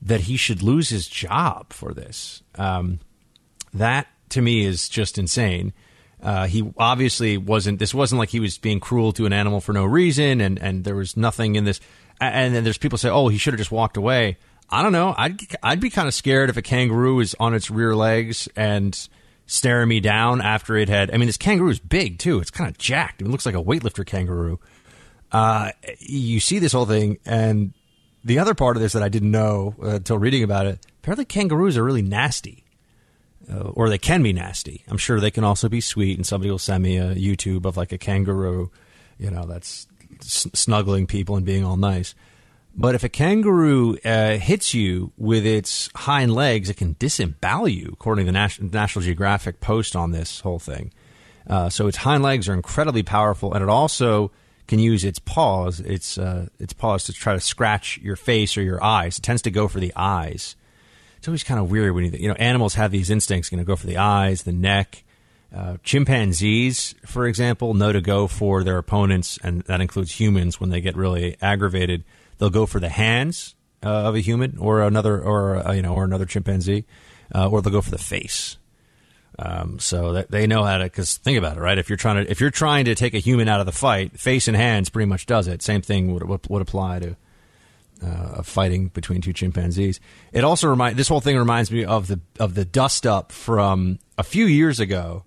that 0.02 0.22
he 0.22 0.36
should 0.36 0.62
lose 0.62 0.90
his 0.90 1.08
job 1.08 1.72
for 1.72 1.94
this. 1.94 2.42
Um, 2.56 3.00
that 3.72 4.06
to 4.30 4.42
me 4.42 4.64
is 4.64 4.88
just 4.88 5.18
insane. 5.18 5.72
Uh, 6.22 6.46
he 6.46 6.72
obviously 6.76 7.36
wasn't. 7.36 7.78
This 7.78 7.94
wasn't 7.94 8.18
like 8.18 8.30
he 8.30 8.40
was 8.40 8.58
being 8.58 8.80
cruel 8.80 9.12
to 9.12 9.26
an 9.26 9.32
animal 9.32 9.60
for 9.60 9.72
no 9.72 9.84
reason, 9.84 10.40
and 10.40 10.58
and 10.58 10.84
there 10.84 10.96
was 10.96 11.16
nothing 11.16 11.54
in 11.56 11.64
this. 11.64 11.80
And 12.20 12.54
then 12.54 12.64
there's 12.64 12.78
people 12.78 12.98
say, 12.98 13.10
"Oh, 13.10 13.28
he 13.28 13.38
should 13.38 13.52
have 13.54 13.58
just 13.58 13.72
walked 13.72 13.96
away." 13.96 14.38
I 14.68 14.82
don't 14.82 14.92
know. 14.92 15.14
I'd 15.16 15.40
I'd 15.62 15.80
be 15.80 15.90
kind 15.90 16.08
of 16.08 16.14
scared 16.14 16.50
if 16.50 16.56
a 16.56 16.62
kangaroo 16.62 17.20
is 17.20 17.36
on 17.38 17.54
its 17.54 17.70
rear 17.70 17.94
legs 17.94 18.48
and 18.56 19.08
staring 19.46 19.88
me 19.88 20.00
down 20.00 20.40
after 20.40 20.76
it 20.76 20.88
had. 20.88 21.12
I 21.12 21.16
mean, 21.16 21.26
this 21.26 21.36
kangaroo 21.36 21.70
is 21.70 21.78
big 21.78 22.18
too. 22.18 22.40
It's 22.40 22.50
kind 22.50 22.68
of 22.68 22.78
jacked. 22.78 23.22
It 23.22 23.28
looks 23.28 23.46
like 23.46 23.54
a 23.54 23.62
weightlifter 23.62 24.04
kangaroo. 24.04 24.60
Uh, 25.32 25.70
you 25.98 26.40
see 26.40 26.58
this 26.58 26.72
whole 26.72 26.86
thing, 26.86 27.18
and 27.26 27.72
the 28.24 28.38
other 28.38 28.54
part 28.54 28.76
of 28.76 28.82
this 28.82 28.92
that 28.92 29.02
I 29.02 29.08
didn't 29.08 29.30
know 29.30 29.74
uh, 29.82 29.96
until 29.96 30.18
reading 30.18 30.42
about 30.42 30.66
it. 30.66 30.84
Apparently, 31.02 31.24
kangaroos 31.24 31.76
are 31.76 31.84
really 31.84 32.02
nasty 32.02 32.64
uh, 33.50 33.68
or 33.70 33.88
they 33.88 33.98
can 33.98 34.22
be 34.22 34.32
nasty. 34.32 34.82
I'm 34.88 34.98
sure 34.98 35.20
they 35.20 35.30
can 35.30 35.44
also 35.44 35.68
be 35.68 35.80
sweet. 35.80 36.16
And 36.16 36.26
somebody 36.26 36.50
will 36.50 36.58
send 36.58 36.82
me 36.82 36.98
a 36.98 37.14
YouTube 37.14 37.64
of 37.64 37.76
like 37.76 37.92
a 37.92 37.98
kangaroo, 37.98 38.70
you 39.18 39.30
know, 39.30 39.46
that's 39.46 39.86
snuggling 40.20 41.06
people 41.06 41.36
and 41.36 41.46
being 41.46 41.64
all 41.64 41.76
nice. 41.76 42.14
But 42.78 42.94
if 42.94 43.04
a 43.04 43.08
kangaroo 43.08 43.96
uh, 44.04 44.36
hits 44.36 44.74
you 44.74 45.12
with 45.16 45.46
its 45.46 45.88
hind 45.94 46.34
legs, 46.34 46.68
it 46.68 46.76
can 46.76 46.94
disembowel 46.98 47.68
you, 47.68 47.90
according 47.92 48.26
to 48.26 48.32
the 48.32 48.38
Nas- 48.38 48.60
National 48.60 49.02
Geographic 49.02 49.60
post 49.60 49.96
on 49.96 50.10
this 50.10 50.40
whole 50.40 50.58
thing. 50.58 50.92
Uh, 51.46 51.70
so 51.70 51.86
its 51.86 51.96
hind 51.98 52.22
legs 52.22 52.48
are 52.48 52.54
incredibly 52.54 53.02
powerful, 53.02 53.54
and 53.54 53.62
it 53.62 53.68
also 53.68 54.30
can 54.66 54.78
use 54.78 55.04
its 55.04 55.18
paws, 55.18 55.80
its 55.80 56.18
uh, 56.18 56.48
its 56.58 56.72
paws 56.72 57.04
to 57.04 57.12
try 57.12 57.32
to 57.32 57.40
scratch 57.40 57.98
your 57.98 58.16
face 58.16 58.58
or 58.58 58.62
your 58.62 58.82
eyes. 58.82 59.16
It 59.18 59.22
tends 59.22 59.42
to 59.42 59.50
go 59.50 59.68
for 59.68 59.80
the 59.80 59.92
eyes 59.96 60.56
it's 61.26 61.28
always 61.28 61.42
kind 61.42 61.58
of 61.58 61.68
weird 61.72 61.92
when 61.92 62.04
you 62.04 62.10
you 62.12 62.28
know 62.28 62.34
animals 62.34 62.74
have 62.74 62.92
these 62.92 63.10
instincts. 63.10 63.50
You 63.50 63.58
know, 63.58 63.64
go 63.64 63.74
for 63.74 63.88
the 63.88 63.96
eyes, 63.96 64.44
the 64.44 64.52
neck. 64.52 65.02
Uh, 65.52 65.76
chimpanzees, 65.82 66.94
for 67.04 67.26
example, 67.26 67.74
know 67.74 67.90
to 67.90 68.00
go 68.00 68.28
for 68.28 68.62
their 68.62 68.78
opponents, 68.78 69.36
and 69.42 69.62
that 69.62 69.80
includes 69.80 70.20
humans. 70.20 70.60
When 70.60 70.70
they 70.70 70.80
get 70.80 70.94
really 70.94 71.36
aggravated, 71.42 72.04
they'll 72.38 72.50
go 72.50 72.66
for 72.66 72.80
the 72.80 72.88
hands 72.88 73.54
uh, 73.82 73.88
of 73.88 74.14
a 74.14 74.20
human 74.20 74.58
or 74.58 74.82
another, 74.82 75.20
or 75.20 75.66
uh, 75.66 75.72
you 75.72 75.82
know, 75.82 75.94
or 75.94 76.04
another 76.04 76.26
chimpanzee, 76.26 76.84
uh, 77.34 77.48
or 77.48 77.62
they'll 77.62 77.72
go 77.72 77.80
for 77.80 77.90
the 77.90 77.98
face. 77.98 78.56
Um, 79.38 79.78
so 79.78 80.14
that 80.14 80.30
they 80.30 80.46
know 80.46 80.64
how 80.64 80.78
to. 80.78 80.84
Because 80.84 81.18
think 81.18 81.36
about 81.36 81.58
it, 81.58 81.60
right? 81.60 81.76
If 81.76 81.90
you're 81.90 81.98
trying 81.98 82.24
to 82.24 82.30
if 82.30 82.40
you're 82.40 82.50
trying 82.50 82.86
to 82.86 82.94
take 82.94 83.12
a 83.12 83.18
human 83.18 83.48
out 83.48 83.60
of 83.60 83.66
the 83.66 83.72
fight, 83.72 84.18
face 84.18 84.48
and 84.48 84.56
hands 84.56 84.88
pretty 84.88 85.06
much 85.06 85.26
does 85.26 85.46
it. 85.46 85.62
Same 85.62 85.82
thing 85.82 86.14
would 86.14 86.26
would, 86.26 86.48
would 86.48 86.62
apply 86.62 87.00
to 87.00 87.16
uh, 88.02 88.42
fighting 88.42 88.88
between 88.88 89.20
two 89.20 89.32
chimpanzees. 89.32 90.00
It 90.32 90.44
also 90.44 90.68
remind 90.68 90.96
this 90.96 91.08
whole 91.08 91.20
thing 91.20 91.36
reminds 91.36 91.70
me 91.70 91.84
of 91.84 92.06
the 92.06 92.20
of 92.40 92.54
the 92.54 92.64
dust 92.64 93.06
up 93.06 93.32
from 93.32 93.98
a 94.16 94.22
few 94.22 94.46
years 94.46 94.80
ago. 94.80 95.24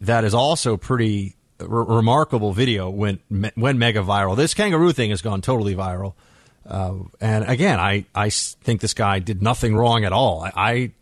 That 0.00 0.24
is 0.24 0.34
also 0.34 0.76
pretty 0.76 1.36
remarkable 1.58 2.52
video 2.52 2.90
went 2.90 3.20
went 3.56 3.78
mega 3.78 4.00
viral. 4.00 4.36
This 4.36 4.54
kangaroo 4.54 4.92
thing 4.92 5.10
has 5.10 5.22
gone 5.22 5.40
totally 5.40 5.74
viral. 5.74 6.14
Uh, 6.66 6.94
and 7.20 7.48
again, 7.48 7.78
I, 7.78 8.06
I 8.14 8.30
think 8.30 8.80
this 8.80 8.94
guy 8.94 9.18
did 9.18 9.42
nothing 9.42 9.76
wrong 9.76 10.04
at 10.04 10.12
all. 10.12 10.42
I, 10.42 10.52
I, 10.56 10.92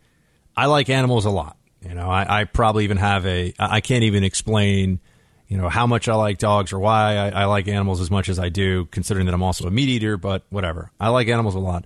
I 0.55 0.65
like 0.67 0.89
animals 0.89 1.25
a 1.25 1.29
lot. 1.29 1.57
You 1.81 1.93
know, 1.95 2.09
I, 2.09 2.41
I 2.41 2.43
probably 2.45 2.85
even 2.85 2.97
have 2.97 3.25
a 3.25 3.53
I 3.59 3.81
can't 3.81 4.03
even 4.03 4.23
explain 4.23 4.99
you 5.47 5.57
know 5.57 5.69
how 5.69 5.85
much 5.85 6.07
I 6.07 6.15
like 6.15 6.37
dogs 6.37 6.73
or 6.73 6.79
why 6.79 7.15
I, 7.15 7.29
I, 7.29 7.45
like 7.45 7.67
animals 7.67 8.01
as 8.01 8.09
much 8.09 8.29
as 8.29 8.39
I 8.39 8.49
do, 8.49 8.85
considering 8.85 9.25
that 9.25 9.35
I'm 9.35 9.43
also 9.43 9.67
a 9.67 9.71
meat 9.71 9.89
eater. 9.89 10.17
But 10.17 10.43
whatever, 10.49 10.91
I 10.99 11.09
like 11.09 11.27
animals 11.27 11.55
a 11.55 11.59
lot. 11.59 11.85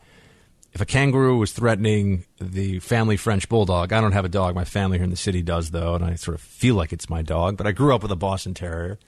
If 0.74 0.82
a 0.82 0.86
kangaroo 0.86 1.38
was 1.38 1.52
threatening 1.52 2.26
the 2.40 2.80
family 2.80 3.18
French 3.18 3.50
bulldog, 3.50 3.92
I 3.92 4.00
don't 4.00 4.12
have 4.12 4.26
a 4.26 4.30
dog. 4.30 4.54
My 4.54 4.66
family 4.66 5.00
here 5.00 5.06
in 5.06 5.10
the 5.10 5.18
city 5.18 5.42
does, 5.42 5.72
though, 5.72 5.96
and 5.96 6.06
I 6.06 6.16
sort 6.16 6.36
of 6.36 6.42
feel 6.42 6.76
like 6.76 6.94
it's 6.94 7.10
my 7.10 7.24
dog. 7.24 7.58
But 7.58 7.66
I 7.66 7.72
grew 7.72 7.96
up 7.96 8.04
with 8.04 8.12
a 8.12 8.16
Boston 8.16 8.54
Terrier. 8.54 9.00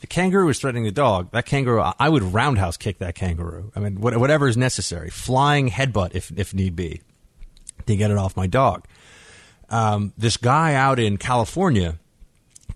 The 0.00 0.06
kangaroo 0.06 0.48
is 0.48 0.58
threatening 0.58 0.84
the 0.84 0.90
dog. 0.90 1.30
That 1.32 1.44
kangaroo, 1.46 1.82
I 1.98 2.08
would 2.08 2.22
roundhouse 2.22 2.76
kick 2.76 2.98
that 2.98 3.14
kangaroo. 3.14 3.70
I 3.76 3.80
mean, 3.80 4.00
whatever 4.00 4.48
is 4.48 4.56
necessary, 4.56 5.10
flying 5.10 5.68
headbutt 5.68 6.14
if 6.14 6.32
if 6.36 6.54
need 6.54 6.74
be, 6.74 7.02
to 7.86 7.96
get 7.96 8.10
it 8.10 8.16
off 8.16 8.36
my 8.36 8.46
dog. 8.46 8.86
Um, 9.68 10.12
this 10.16 10.36
guy 10.36 10.74
out 10.74 10.98
in 10.98 11.16
California 11.16 11.98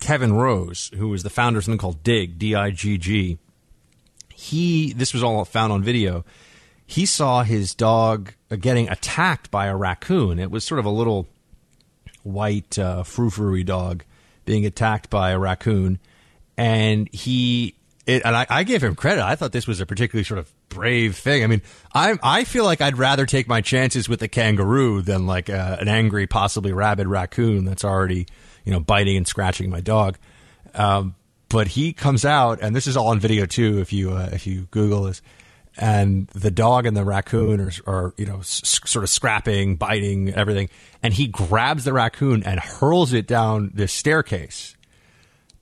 Kevin 0.01 0.35
Rose, 0.35 0.91
who 0.95 1.09
was 1.09 1.23
the 1.23 1.31
founder 1.31 1.59
of 1.59 1.65
something 1.65 1.79
called 1.79 2.03
Digg 2.03 2.39
D 2.39 2.55
I 2.55 2.71
G 2.71 2.99
G, 2.99 3.39
he, 4.35 4.93
this 4.93 5.15
was 5.15 5.23
all 5.23 5.45
found 5.45 5.73
on 5.73 5.83
video. 5.83 6.25
He 6.87 7.07
saw 7.07 7.43
his 7.43 7.75
dog 7.75 8.35
getting 8.61 8.91
attacked 8.91 9.51
by 9.51 9.67
a 9.67 9.77
raccoon. 9.77 10.39
It 10.39 10.51
was 10.51 10.65
sort 10.65 10.79
of 10.79 10.85
a 10.85 10.91
little 10.91 11.27
white, 12.23 12.79
uh, 12.79 13.03
frou 13.03 13.65
dog 13.65 14.05
being 14.45 14.67
attacked 14.67 15.09
by 15.09 15.31
a 15.31 15.39
raccoon. 15.39 15.99
And 16.57 17.09
he, 17.13 17.75
it, 18.07 18.23
and 18.25 18.37
I, 18.37 18.47
I 18.49 18.63
gave 18.65 18.83
him 18.83 18.95
credit. 18.95 19.25
I 19.25 19.35
thought 19.35 19.53
this 19.53 19.67
was 19.67 19.81
a 19.81 19.87
particularly 19.87 20.25
sort 20.25 20.39
of 20.39 20.53
brave 20.69 21.17
thing. 21.17 21.43
I 21.43 21.47
mean, 21.47 21.63
I 21.95 22.19
I 22.23 22.45
feel 22.45 22.65
like 22.65 22.81
I'd 22.81 22.99
rather 22.99 23.27
take 23.27 23.49
my 23.49 23.61
chances 23.61 24.09
with 24.09 24.23
a 24.23 24.29
kangaroo 24.29 25.03
than 25.03 25.27
like 25.27 25.49
a, 25.49 25.79
an 25.81 25.89
angry, 25.89 26.27
possibly 26.27 26.73
rabid 26.73 27.07
raccoon 27.09 27.65
that's 27.65 27.85
already 27.85 28.27
you 28.65 28.73
know, 28.73 28.81
biting 28.81 29.17
and 29.17 29.27
scratching 29.27 29.71
my 29.71 29.81
dog. 29.81 30.19
Um, 30.75 31.15
but 31.49 31.69
he 31.69 31.93
comes 31.93 32.25
out, 32.25 32.61
and 32.63 32.75
this 32.75 32.87
is 32.87 32.97
all 32.97 33.09
on 33.09 33.21
video 33.21 33.47
too. 33.47 33.79
If 33.79 33.93
you 33.93 34.13
uh, 34.13 34.31
if 34.33 34.47
you 34.47 34.67
Google 34.71 35.03
this, 35.03 35.23
and 35.77 36.27
the 36.29 36.51
dog 36.51 36.87
and 36.87 36.97
the 36.97 37.05
raccoon 37.05 37.61
are, 37.61 37.73
are 37.87 38.15
you 38.17 38.27
know 38.27 38.39
s- 38.39 38.81
sort 38.85 39.05
of 39.05 39.11
scrapping, 39.11 39.77
biting, 39.77 40.33
everything, 40.33 40.69
and 41.03 41.15
he 41.15 41.27
grabs 41.29 41.85
the 41.85 41.93
raccoon 41.93 42.43
and 42.43 42.59
hurls 42.59 43.13
it 43.13 43.27
down 43.27 43.71
this 43.75 43.93
staircase. 43.93 44.77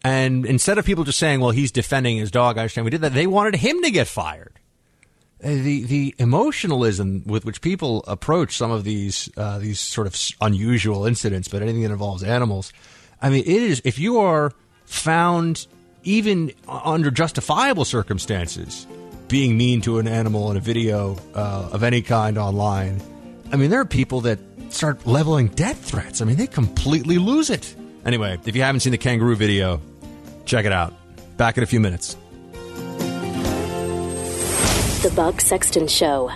And 0.04 0.44
instead 0.46 0.78
of 0.78 0.84
people 0.84 1.04
just 1.04 1.18
saying, 1.18 1.40
"Well, 1.40 1.50
he's 1.52 1.70
defending 1.70 2.16
his 2.16 2.30
dog," 2.30 2.58
I 2.58 2.62
understand 2.62 2.84
we 2.84 2.90
did 2.90 3.02
that. 3.02 3.14
They 3.14 3.26
wanted 3.26 3.56
him 3.56 3.82
to 3.82 3.90
get 3.90 4.08
fired. 4.08 4.58
uh, 5.44 5.48
the 5.48 5.84
the 5.84 6.14
emotionalism 6.18 7.22
with 7.26 7.44
which 7.44 7.60
people 7.60 8.04
approach 8.06 8.56
some 8.56 8.70
of 8.70 8.84
these 8.84 9.28
uh, 9.36 9.58
these 9.58 9.80
sort 9.80 10.06
of 10.06 10.16
unusual 10.40 11.04
incidents, 11.06 11.48
but 11.48 11.62
anything 11.62 11.82
that 11.82 11.90
involves 11.90 12.22
animals, 12.22 12.72
I 13.20 13.30
mean, 13.30 13.40
it 13.44 13.48
is 13.48 13.82
if 13.84 13.98
you 13.98 14.18
are 14.18 14.52
found 14.86 15.66
even 16.04 16.52
under 16.68 17.10
justifiable 17.10 17.84
circumstances 17.84 18.86
being 19.28 19.56
mean 19.56 19.80
to 19.80 19.98
an 19.98 20.06
animal 20.08 20.50
in 20.50 20.56
a 20.56 20.60
video 20.60 21.16
uh, 21.34 21.70
of 21.72 21.82
any 21.82 22.02
kind 22.02 22.36
online. 22.38 23.00
I 23.52 23.56
mean, 23.56 23.70
there 23.70 23.80
are 23.80 23.84
people 23.84 24.20
that 24.22 24.38
start 24.70 25.06
leveling 25.06 25.48
death 25.48 25.82
threats. 25.84 26.20
I 26.20 26.24
mean, 26.24 26.36
they 26.36 26.46
completely 26.46 27.18
lose 27.18 27.50
it. 27.50 27.74
Anyway, 28.04 28.38
if 28.44 28.54
you 28.56 28.62
haven't 28.62 28.80
seen 28.80 28.90
the 28.90 28.98
kangaroo 28.98 29.36
video, 29.36 29.80
check 30.44 30.64
it 30.64 30.72
out. 30.72 30.92
Back 31.36 31.56
in 31.56 31.62
a 31.62 31.66
few 31.66 31.80
minutes. 31.80 32.16
The 35.02 35.12
Buck 35.16 35.40
Sexton 35.40 35.88
Show 35.88 36.30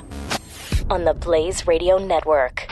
on 0.90 1.04
the 1.04 1.14
Blaze 1.14 1.66
Radio 1.66 1.98
Network. 1.98 2.66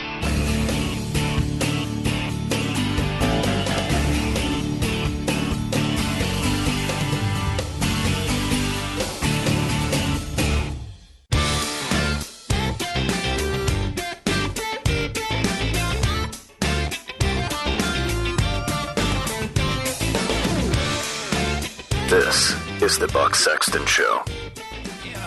Sexton 23.74 23.86
Show. 23.86 24.22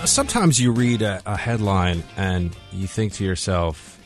Sometimes 0.05 0.57
you 0.59 0.71
read 0.71 1.01
a, 1.01 1.21
a 1.25 1.35
headline 1.35 2.01
and 2.15 2.55
you 2.71 2.87
think 2.87 3.11
to 3.13 3.25
yourself, 3.25 3.99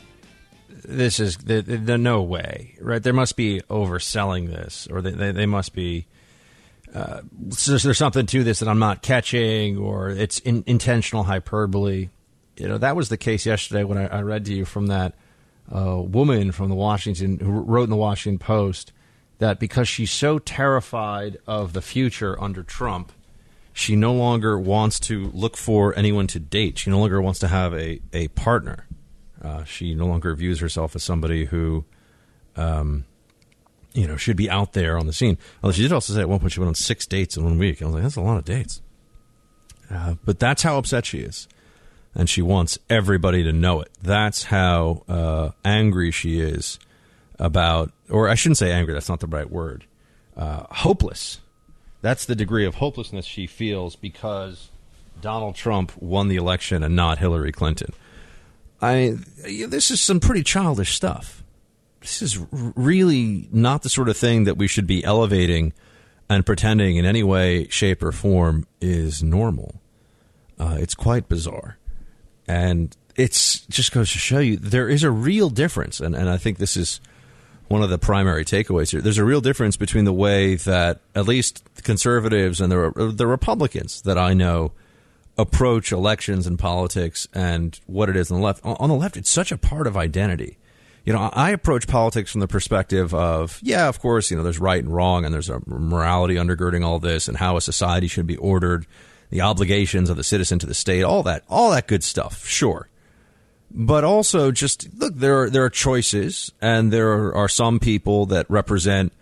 "This 0.84 1.20
is 1.20 1.38
the, 1.38 1.62
the, 1.62 1.78
the 1.78 1.98
no 2.00 2.24
way, 2.24 2.76
right? 2.82 3.04
There 3.04 3.14
must 3.14 3.36
be 3.36 3.62
overselling 3.70 4.48
this, 4.48 4.88
or 4.90 5.02
they, 5.04 5.12
they, 5.12 5.32
they 5.32 5.46
must 5.46 5.76
be." 5.76 6.08
Uh, 6.92 7.22
so 7.52 7.78
there's 7.78 8.00
something 8.00 8.26
to 8.26 8.44
this 8.44 8.60
that 8.60 8.68
I'm 8.68 8.80
not 8.80 9.04
catching, 9.04 9.78
or 9.78 10.10
it's 10.10 10.40
in, 10.40 10.64
intentional 10.66 11.24
hyperbole. 11.24 12.10
You 12.58 12.68
know 12.68 12.80
that 12.80 12.96
was 12.96 13.10
the 13.10 13.18
case 13.18 13.46
yesterday 13.46 13.84
when 13.84 14.00
I, 14.00 14.08
I 14.08 14.22
read 14.22 14.46
to 14.46 14.54
you 14.56 14.66
from 14.66 14.88
that 14.88 15.14
uh, 15.72 16.02
woman 16.02 16.52
from 16.52 16.70
the 16.70 16.76
Washington 16.76 17.38
who 17.38 17.52
wrote 17.52 17.84
in 17.84 17.90
the 17.92 17.96
Washington 17.96 18.40
Post 18.40 18.92
that 19.38 19.60
because 19.60 19.88
she's 19.88 20.12
so 20.12 20.40
terrified 20.40 21.38
of 21.46 21.74
the 21.74 21.82
future 21.82 22.42
under 22.42 22.64
Trump, 22.64 23.12
she 23.74 23.96
no 23.96 24.14
longer 24.14 24.60
wants 24.60 25.00
to 25.02 25.32
look 25.34 25.58
for 25.58 25.98
anyone 25.98 26.28
to 26.28 26.40
date. 26.40 26.78
She 26.78 26.90
no 26.90 27.00
longer 27.00 27.22
wants 27.22 27.40
to 27.40 27.48
have 27.48 27.74
a, 27.74 28.02
a 28.14 28.28
partner. 28.30 28.88
Uh, 29.42 29.64
she 29.64 29.96
no 29.96 30.06
longer 30.06 30.36
views 30.36 30.60
herself 30.60 30.96
as 30.96 31.04
somebody 31.04 31.46
who, 31.46 31.86
um, 32.56 33.06
you 33.94 34.08
know, 34.08 34.18
should 34.18 34.38
be 34.38 34.50
out 34.50 34.74
there 34.74 34.98
on 34.98 35.08
the 35.08 35.14
scene. 35.14 35.38
Although 35.64 35.74
she 35.74 35.82
did 35.82 35.94
also 35.94 36.14
say 36.14 36.22
at 36.22 36.30
one 36.30 36.40
point 36.40 36.52
she 36.52 36.60
went 36.60 36.68
on 36.68 36.76
six 36.76 37.08
dates 37.08 37.38
in 37.38 37.44
one 37.44 37.58
week. 37.58 37.82
I 37.82 37.86
was 37.86 37.94
like, 37.96 38.04
that's 38.04 38.16
a 38.18 38.22
lot 38.22 38.38
of 38.38 38.46
dates. 38.46 38.82
Uh, 39.90 40.16
but 40.26 40.40
that's 40.40 40.64
how 40.64 40.78
upset 40.78 41.06
she 41.06 41.20
is. 41.20 41.48
And 42.14 42.30
she 42.30 42.42
wants 42.42 42.78
everybody 42.90 43.44
to 43.44 43.54
know 43.54 43.82
it. 43.82 43.90
That's 44.02 44.44
how 44.44 45.04
uh, 45.08 45.52
angry 45.64 46.12
she 46.12 46.40
is 46.40 46.78
about, 47.40 47.92
or 48.10 48.28
I 48.30 48.36
shouldn't 48.36 48.58
say 48.58 48.72
angry, 48.72 48.94
that's 48.94 49.10
not 49.10 49.22
the 49.22 49.28
right 49.28 49.50
word, 49.50 49.86
uh, 50.36 50.66
hopeless. 50.70 51.40
That's 52.02 52.26
the 52.26 52.36
degree 52.36 52.66
of 52.66 52.76
hopelessness 52.76 53.26
she 53.26 53.48
feels 53.48 53.96
because 53.96 54.70
Donald 55.22 55.56
Trump 55.56 55.92
won 56.02 56.28
the 56.28 56.36
election 56.36 56.84
and 56.84 56.96
not 56.96 57.20
Hillary 57.20 57.52
Clinton. 57.52 57.94
I 58.82 59.18
this 59.68 59.92
is 59.92 60.02
some 60.02 60.20
pretty 60.20 60.44
childish 60.44 60.96
stuff. 60.96 61.44
This 62.02 62.22
is 62.24 62.40
really 62.52 63.48
not 63.52 63.84
the 63.84 63.90
sort 63.90 64.10
of 64.10 64.18
thing 64.18 64.46
that 64.46 64.58
we 64.58 64.68
should 64.68 64.88
be 64.88 65.04
elevating 65.04 65.74
and 66.28 66.46
pretending 66.46 66.98
in 66.98 67.06
any 67.06 67.22
way, 67.22 67.68
shape, 67.68 68.02
or 68.02 68.12
form 68.12 68.66
is 68.80 69.22
normal. 69.22 69.76
Uh, 70.58 70.78
it's 70.80 70.96
quite 70.96 71.30
bizarre, 71.30 71.78
and 72.48 72.96
it's 73.16 73.60
just 73.68 73.92
goes 73.92 74.12
to 74.14 74.18
show 74.18 74.40
you 74.40 74.58
there 74.58 74.90
is 74.90 75.04
a 75.04 75.12
real 75.12 75.50
difference, 75.50 76.00
and, 76.00 76.16
and 76.16 76.30
I 76.30 76.38
think 76.38 76.58
this 76.58 76.76
is 76.76 77.02
one 77.72 77.82
of 77.82 77.90
the 77.90 77.98
primary 77.98 78.44
takeaways 78.44 78.92
here. 78.92 79.02
There's 79.02 79.18
a 79.18 79.26
real 79.26 79.42
difference 79.42 79.78
between 79.78 80.06
the 80.06 80.14
way 80.14 80.56
that 80.56 81.00
at 81.16 81.26
least 81.26 81.64
conservatives 81.84 82.60
and 82.60 82.72
the 82.72 83.14
the 83.16 83.26
Republicans 83.26 84.02
that 84.04 84.18
I 84.18 84.34
know 84.34 84.74
approach 85.38 85.92
elections 85.92 86.46
and 86.46 86.60
politics 86.60 87.28
and 87.34 87.80
what 87.88 88.10
it 88.10 88.16
is 88.16 88.30
on 88.32 88.40
the 88.40 88.44
left. 88.44 88.62
On 88.64 88.90
the 88.90 88.96
left, 88.96 89.18
it's 89.18 89.30
such 89.30 89.52
a 89.52 89.58
part 89.58 89.88
of 89.88 89.96
identity. 89.96 90.58
You 91.06 91.14
know, 91.14 91.32
I 91.34 91.50
approach 91.50 91.88
politics 91.88 92.32
from 92.32 92.42
the 92.42 92.48
perspective 92.48 93.12
of, 93.16 93.60
yeah, 93.64 93.88
of 93.88 94.00
course, 94.00 94.30
you 94.30 94.38
know, 94.38 94.44
there's 94.44 94.60
right 94.60 94.84
and 94.84 94.94
wrong, 94.94 95.26
and 95.26 95.34
there's 95.34 95.50
a 95.50 95.60
morality 95.66 96.36
undergirding 96.36 96.86
all 96.86 97.00
this, 97.00 97.28
and 97.28 97.38
how 97.38 97.58
a 97.58 97.62
society 97.62 98.08
should 98.08 98.28
be 98.28 98.38
ordered, 98.38 98.86
the 99.32 99.42
obligations 99.42 100.12
of 100.12 100.18
the 100.18 100.24
citizen 100.24 100.60
to 100.60 100.68
the 100.68 100.76
state, 100.76 101.02
all 101.02 101.24
that, 101.24 101.44
all 101.50 101.72
that 101.72 101.88
good 101.88 102.04
stuff. 102.04 102.46
Sure, 102.46 102.88
but 103.74 104.04
also 104.04 104.52
just 104.52 104.88
look 104.96 105.16
there 105.16 105.44
are 105.44 105.50
there 105.50 105.64
are 105.64 105.70
choices 105.70 106.52
and 106.62 106.92
there 106.92 107.34
are 107.34 107.48
some 107.48 107.80
people 107.80 108.26
that 108.28 108.50
represent 108.50 109.14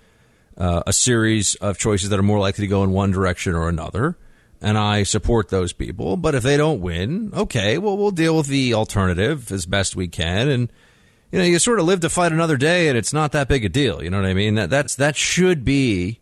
uh, 0.58 0.84
a 0.88 0.94
series 0.94 1.56
of 1.56 1.78
choices 1.78 2.10
that 2.10 2.20
are 2.20 2.24
more 2.24 2.40
likely 2.40 2.64
to 2.66 2.68
go 2.68 2.84
in 2.84 2.92
one 2.92 3.12
direction 3.12 3.56
or 3.56 3.70
another. 3.70 4.18
And 4.62 4.78
I 4.78 5.04
support 5.04 5.50
those 5.50 5.72
people 5.72 6.18
but 6.18 6.36
if 6.36 6.44
they 6.44 6.58
don't 6.58 6.82
win 6.82 7.32
okay 7.34 7.78
well 7.78 7.98
we'll 7.98 8.12
deal 8.12 8.36
with 8.38 8.48
the 8.48 8.74
alternative 8.74 9.52
as 9.52 9.66
best 9.66 9.96
we 9.96 10.08
can. 10.08 10.50
And 10.50 10.72
you 11.32 11.40
know 11.40 11.46
you 11.46 11.60
sort 11.60 11.80
of 11.80 11.86
live 11.86 12.00
to 12.02 12.10
fight 12.10 12.32
another 12.32 12.58
day 12.58 12.88
and 12.90 12.98
it's 12.98 13.14
not 13.14 13.32
that 13.34 13.48
big 13.48 13.64
a 13.64 13.70
deal. 13.70 14.04
You 14.04 14.10
know 14.10 14.20
what 14.20 14.30
I 14.30 14.34
mean? 14.34 14.56
That 14.56 14.70
that's 14.70 14.96
that 14.96 15.16
should 15.16 15.64
be 15.64 16.20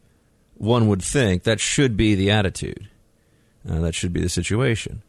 one 0.56 0.88
would 0.88 1.02
think 1.02 1.44
that 1.44 1.60
should 1.60 1.96
be 1.96 2.16
the 2.16 2.32
attitude. 2.32 2.90
Uh, 3.68 3.80
that 3.80 3.96
should 3.96 4.14
be 4.14 4.22
the 4.22 4.30
situation. 4.30 5.02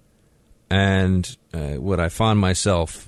And 0.71 1.37
uh, 1.55 1.75
what 1.75 2.01
I 2.01 2.09
find 2.09 2.39
myself 2.39 3.08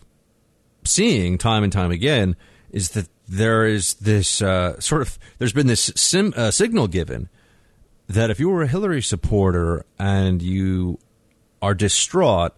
seeing 0.84 1.38
time 1.38 1.64
and 1.64 1.72
time 1.72 1.90
again 1.90 2.36
is 2.70 2.90
that 2.90 3.08
there 3.28 3.66
is 3.66 3.94
this 3.94 4.42
uh, 4.42 4.78
sort 4.80 5.02
of 5.02 5.18
there's 5.38 5.52
been 5.52 5.66
this 5.66 5.92
sim, 5.94 6.34
uh, 6.36 6.50
signal 6.50 6.88
given 6.88 7.28
that 8.08 8.30
if 8.30 8.40
you 8.40 8.48
were 8.48 8.62
a 8.62 8.66
Hillary 8.66 9.02
supporter 9.02 9.84
and 9.98 10.42
you 10.42 10.98
are 11.62 11.74
distraught, 11.74 12.52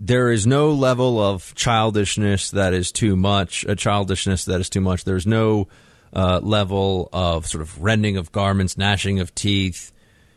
there 0.00 0.32
is 0.32 0.46
no 0.46 0.72
level 0.72 1.20
of 1.20 1.54
childishness 1.54 2.50
that 2.50 2.74
is 2.74 2.90
too 2.90 3.14
much, 3.14 3.64
a 3.68 3.76
childishness 3.76 4.46
that 4.46 4.60
is 4.60 4.68
too 4.68 4.80
much. 4.80 5.04
There's 5.04 5.26
no 5.26 5.68
uh, 6.12 6.40
level 6.42 7.08
of 7.12 7.46
sort 7.46 7.62
of 7.62 7.80
rending 7.80 8.16
of 8.16 8.32
garments, 8.32 8.76
gnashing 8.76 9.20
of 9.20 9.32
teeth, 9.34 9.92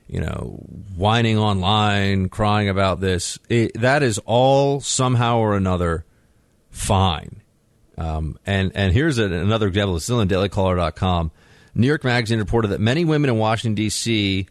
you 0.08 0.20
know, 0.20 0.60
whining 0.96 1.40
online, 1.40 2.30
crying 2.30 2.70
about 2.70 3.00
this. 3.00 3.40
It, 3.50 3.80
that 3.82 4.04
is 4.04 4.20
all 4.26 4.82
somehow 4.82 5.40
or 5.40 5.56
another 5.56 6.06
fine. 6.74 7.42
Um, 7.98 8.38
and 8.46 8.72
and 8.76 8.92
here's 8.92 9.18
a, 9.18 9.26
another 9.26 9.68
example. 9.68 9.96
It's 9.96 10.06
still 10.06 10.20
in 10.20 10.28
dailycaller.com. 10.28 11.32
New 11.76 11.88
York 11.88 12.04
Magazine 12.04 12.40
reported 12.40 12.70
that 12.70 12.82
many 12.82 13.06
women 13.06 13.30
in 13.30 13.38
Washington, 13.38 13.76
D.C. 13.76 14.48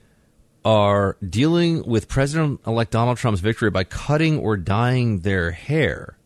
are 0.64 1.16
dealing 1.28 1.84
with 1.84 2.08
President 2.08 2.60
elect 2.66 2.92
Donald 2.92 3.18
Trump's 3.18 3.40
victory 3.40 3.70
by 3.70 3.84
cutting 3.84 4.38
or 4.38 4.56
dyeing 4.56 5.20
their 5.20 5.50
hair. 5.50 6.16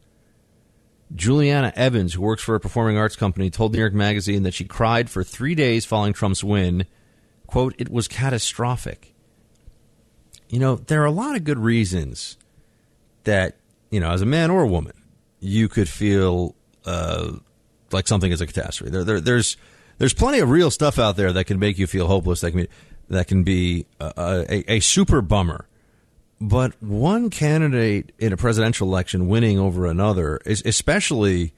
Juliana 1.15 1.73
Evans, 1.77 2.15
who 2.15 2.23
works 2.23 2.43
for 2.43 2.55
a 2.55 2.61
performing 2.61 2.97
arts 2.97 3.17
company, 3.17 3.51
told 3.51 3.73
New 3.73 3.79
York 3.79 3.95
Magazine 3.95 4.43
that 4.45 4.55
she 4.55 4.65
cried 4.65 5.11
for 5.11 5.23
three 5.23 5.55
days 5.55 5.85
following 5.85 6.13
Trump's 6.13 6.45
win. 6.45 6.87
Quote, 7.47 7.75
it 7.79 7.91
was 7.91 8.09
catastrophic 8.09 9.15
you 10.49 10.59
know, 10.59 10.77
there 10.77 11.03
are 11.03 11.07
a 11.07 11.13
lot 11.13 11.37
of 11.37 11.45
good 11.45 11.59
reasons 11.59 12.37
that, 13.25 13.57
you 13.91 14.01
know, 14.01 14.11
as 14.11 14.23
a 14.23 14.27
man 14.27 14.51
or 14.51 14.63
a 14.63 14.67
woman, 14.67 14.95
you 15.47 15.69
could 15.69 15.89
feel 15.89 16.55
uh, 16.85 17.33
like 17.93 18.09
something 18.09 18.33
is 18.33 18.41
a 18.41 18.47
catastrophe. 18.47 18.91
There, 18.91 19.05
there, 19.05 19.21
there's 19.21 19.57
there's 19.99 20.13
plenty 20.13 20.41
of 20.41 20.51
real 20.51 20.71
stuff 20.71 20.99
out 20.99 21.17
there 21.17 21.33
that 21.33 21.45
can 21.45 21.59
make 21.59 21.79
you 21.79 21.87
feel 21.87 22.07
hopeless. 22.07 22.41
That 22.43 22.51
can 22.51 22.63
be, 22.63 22.69
that 23.09 23.29
can 23.29 23.45
be 23.45 23.87
a, 24.01 24.45
a, 24.49 24.73
a 24.75 24.81
super 24.81 25.23
bummer. 25.23 25.67
But 26.39 26.83
one 26.83 27.31
candidate 27.31 28.13
in 28.19 28.33
a 28.33 28.37
presidential 28.37 28.89
election 28.89 29.27
winning 29.29 29.59
over 29.59 29.87
another 29.87 30.39
is 30.45 30.63
especially 30.67 31.55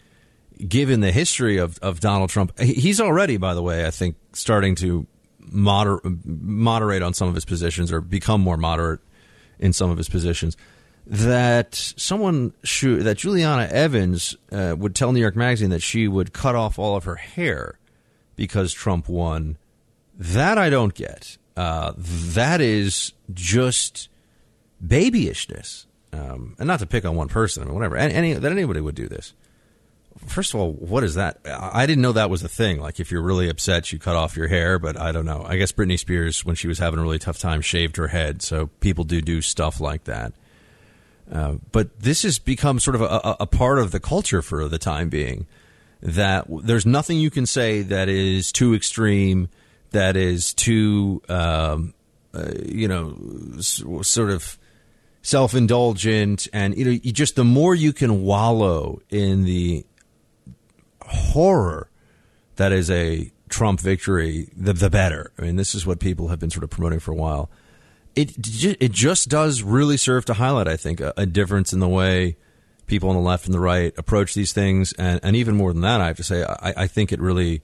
given 0.69 1.01
the 1.01 1.11
history 1.11 1.57
of, 1.57 1.79
of 1.79 1.99
Donald 1.99 2.31
Trump. 2.31 2.57
He's 2.61 3.01
already, 3.01 3.39
by 3.39 3.55
the 3.55 3.63
way, 3.63 3.87
I 3.87 3.91
think, 3.91 4.17
starting 4.35 4.77
to 4.77 5.07
moder- 5.41 6.01
moderate 6.25 7.03
on 7.03 7.13
some 7.15 7.27
of 7.29 7.35
his 7.35 7.45
positions 7.45 7.91
or 7.91 8.01
become 8.01 8.41
more 8.41 8.57
moderate 8.57 9.01
in 9.59 9.73
some 9.73 9.91
of 9.91 9.99
his 9.99 10.09
positions. 10.09 10.57
That 11.11 11.75
someone 11.75 12.53
should, 12.63 13.05
that 13.05 13.17
Juliana 13.17 13.67
Evans 13.73 14.37
uh, 14.53 14.75
would 14.79 14.95
tell 14.95 15.11
New 15.13 15.21
York 15.21 15.37
Magazine 15.37 15.71
that 15.71 15.81
she 15.81 16.07
would 16.07 16.35
cut 16.35 16.55
off 16.55 16.79
all 16.79 16.97
of 16.97 17.05
her 17.05 17.15
hair 17.15 17.79
because 18.37 18.75
Trump 18.75 19.09
won. 19.09 19.57
That 20.19 20.59
I 20.59 20.69
don't 20.69 20.93
get. 20.93 21.39
Uh, 21.57 21.93
that 21.97 22.61
is 22.61 23.15
just 23.33 24.11
babyishness. 24.87 25.87
um, 26.13 26.57
and 26.59 26.67
not 26.67 26.81
to 26.81 26.87
pick 26.87 27.05
on 27.05 27.17
one 27.17 27.29
person, 27.29 27.63
I 27.63 27.67
mean, 27.67 27.75
whatever, 27.75 27.97
any 27.97 28.35
that 28.35 28.53
anybody 28.53 28.81
would 28.81 28.95
do 28.95 29.09
this. 29.09 29.33
First 30.27 30.53
of 30.53 30.61
all, 30.61 30.73
what 30.73 31.05
is 31.05 31.15
that? 31.15 31.39
I 31.47 31.87
didn't 31.87 32.03
know 32.03 32.13
that 32.13 32.29
was 32.29 32.43
a 32.43 32.49
thing. 32.49 32.81
Like, 32.81 32.99
if 32.99 33.13
you're 33.13 33.23
really 33.23 33.49
upset, 33.49 33.93
you 33.93 33.99
cut 33.99 34.17
off 34.17 34.37
your 34.37 34.49
hair. 34.49 34.79
But 34.79 34.99
I 34.99 35.13
don't 35.13 35.25
know. 35.25 35.45
I 35.47 35.57
guess 35.57 35.71
Britney 35.71 35.99
Spears, 35.99 36.45
when 36.45 36.57
she 36.57 36.67
was 36.67 36.81
having 36.81 36.99
a 36.99 37.03
really 37.03 37.21
tough 37.21 37.39
time, 37.39 37.61
shaved 37.61 37.97
her 37.97 38.09
head. 38.09 38.43
So 38.43 38.67
people 38.81 39.05
do 39.05 39.21
do 39.21 39.41
stuff 39.41 39.81
like 39.81 40.05
that. 40.05 40.33
Uh, 41.31 41.57
but 41.73 42.01
this 42.01 42.23
has 42.23 42.39
become 42.39 42.79
sort 42.79 42.95
of 42.95 43.03
a, 43.03 43.37
a, 43.41 43.47
part 43.47 43.79
of 43.79 43.91
the 43.91 44.01
culture 44.01 44.41
for 44.41 44.67
the 44.67 44.79
time 44.79 45.09
being. 45.09 45.47
That 46.01 46.47
there's 46.49 46.87
nothing 46.87 47.19
you 47.19 47.31
can 47.31 47.45
say 47.45 47.83
that 47.83 48.09
is 48.09 48.51
too 48.51 48.75
extreme, 48.75 49.49
that 49.91 50.17
is 50.17 50.55
too, 50.55 51.21
um, 51.29 51.93
uh, 52.33 52.53
you 52.65 52.89
know, 52.89 53.17
sort 53.61 54.31
of 54.31 54.59
self 55.23 55.55
indulgent, 55.55 56.49
and 56.53 56.77
you 56.79 56.85
know, 56.85 56.91
you 56.91 57.13
just 57.13 57.37
the 57.37 57.45
more 57.45 57.75
you 57.75 57.93
can 57.93 58.23
wallow 58.23 59.01
in 59.11 59.45
the 59.45 59.85
horror 61.03 61.91
that 62.57 62.73
is 62.73 62.91
a 62.91 63.31
Trump 63.49 63.81
victory, 63.81 64.49
the 64.57 64.73
the 64.73 64.91
better. 64.91 65.33
I 65.39 65.43
mean, 65.43 65.57
this 65.57 65.75
is 65.75 65.87
what 65.87 66.01
people 66.01 66.29
have 66.29 66.39
been 66.39 66.51
sort 66.51 66.65
of 66.65 66.71
promoting 66.71 67.01
for 67.01 67.13
a 67.13 67.17
while. 67.17 67.51
It 68.21 68.77
it 68.81 68.93
just 68.93 69.29
does 69.29 69.63
really 69.63 69.97
serve 69.97 70.25
to 70.27 70.35
highlight, 70.35 70.67
I 70.67 70.77
think, 70.77 71.01
a, 71.01 71.15
a 71.17 71.27
difference 71.27 71.73
in 71.73 71.81
the 71.81 71.89
way 71.89 72.37
people 72.87 73.11
on 73.11 73.15
the 73.15 73.23
left 73.23 73.45
and 73.45 73.55
the 73.55 73.61
right 73.61 73.93
approach 73.97 74.35
these 74.35 74.53
things, 74.53 74.93
and, 74.95 75.21
and 75.23 75.37
even 75.37 75.55
more 75.55 75.73
than 75.73 75.83
that, 75.83 76.01
I 76.01 76.07
have 76.09 76.17
to 76.17 76.25
say, 76.25 76.43
I, 76.43 76.75
I 76.77 76.87
think 76.87 77.13
it 77.13 77.21
really 77.21 77.63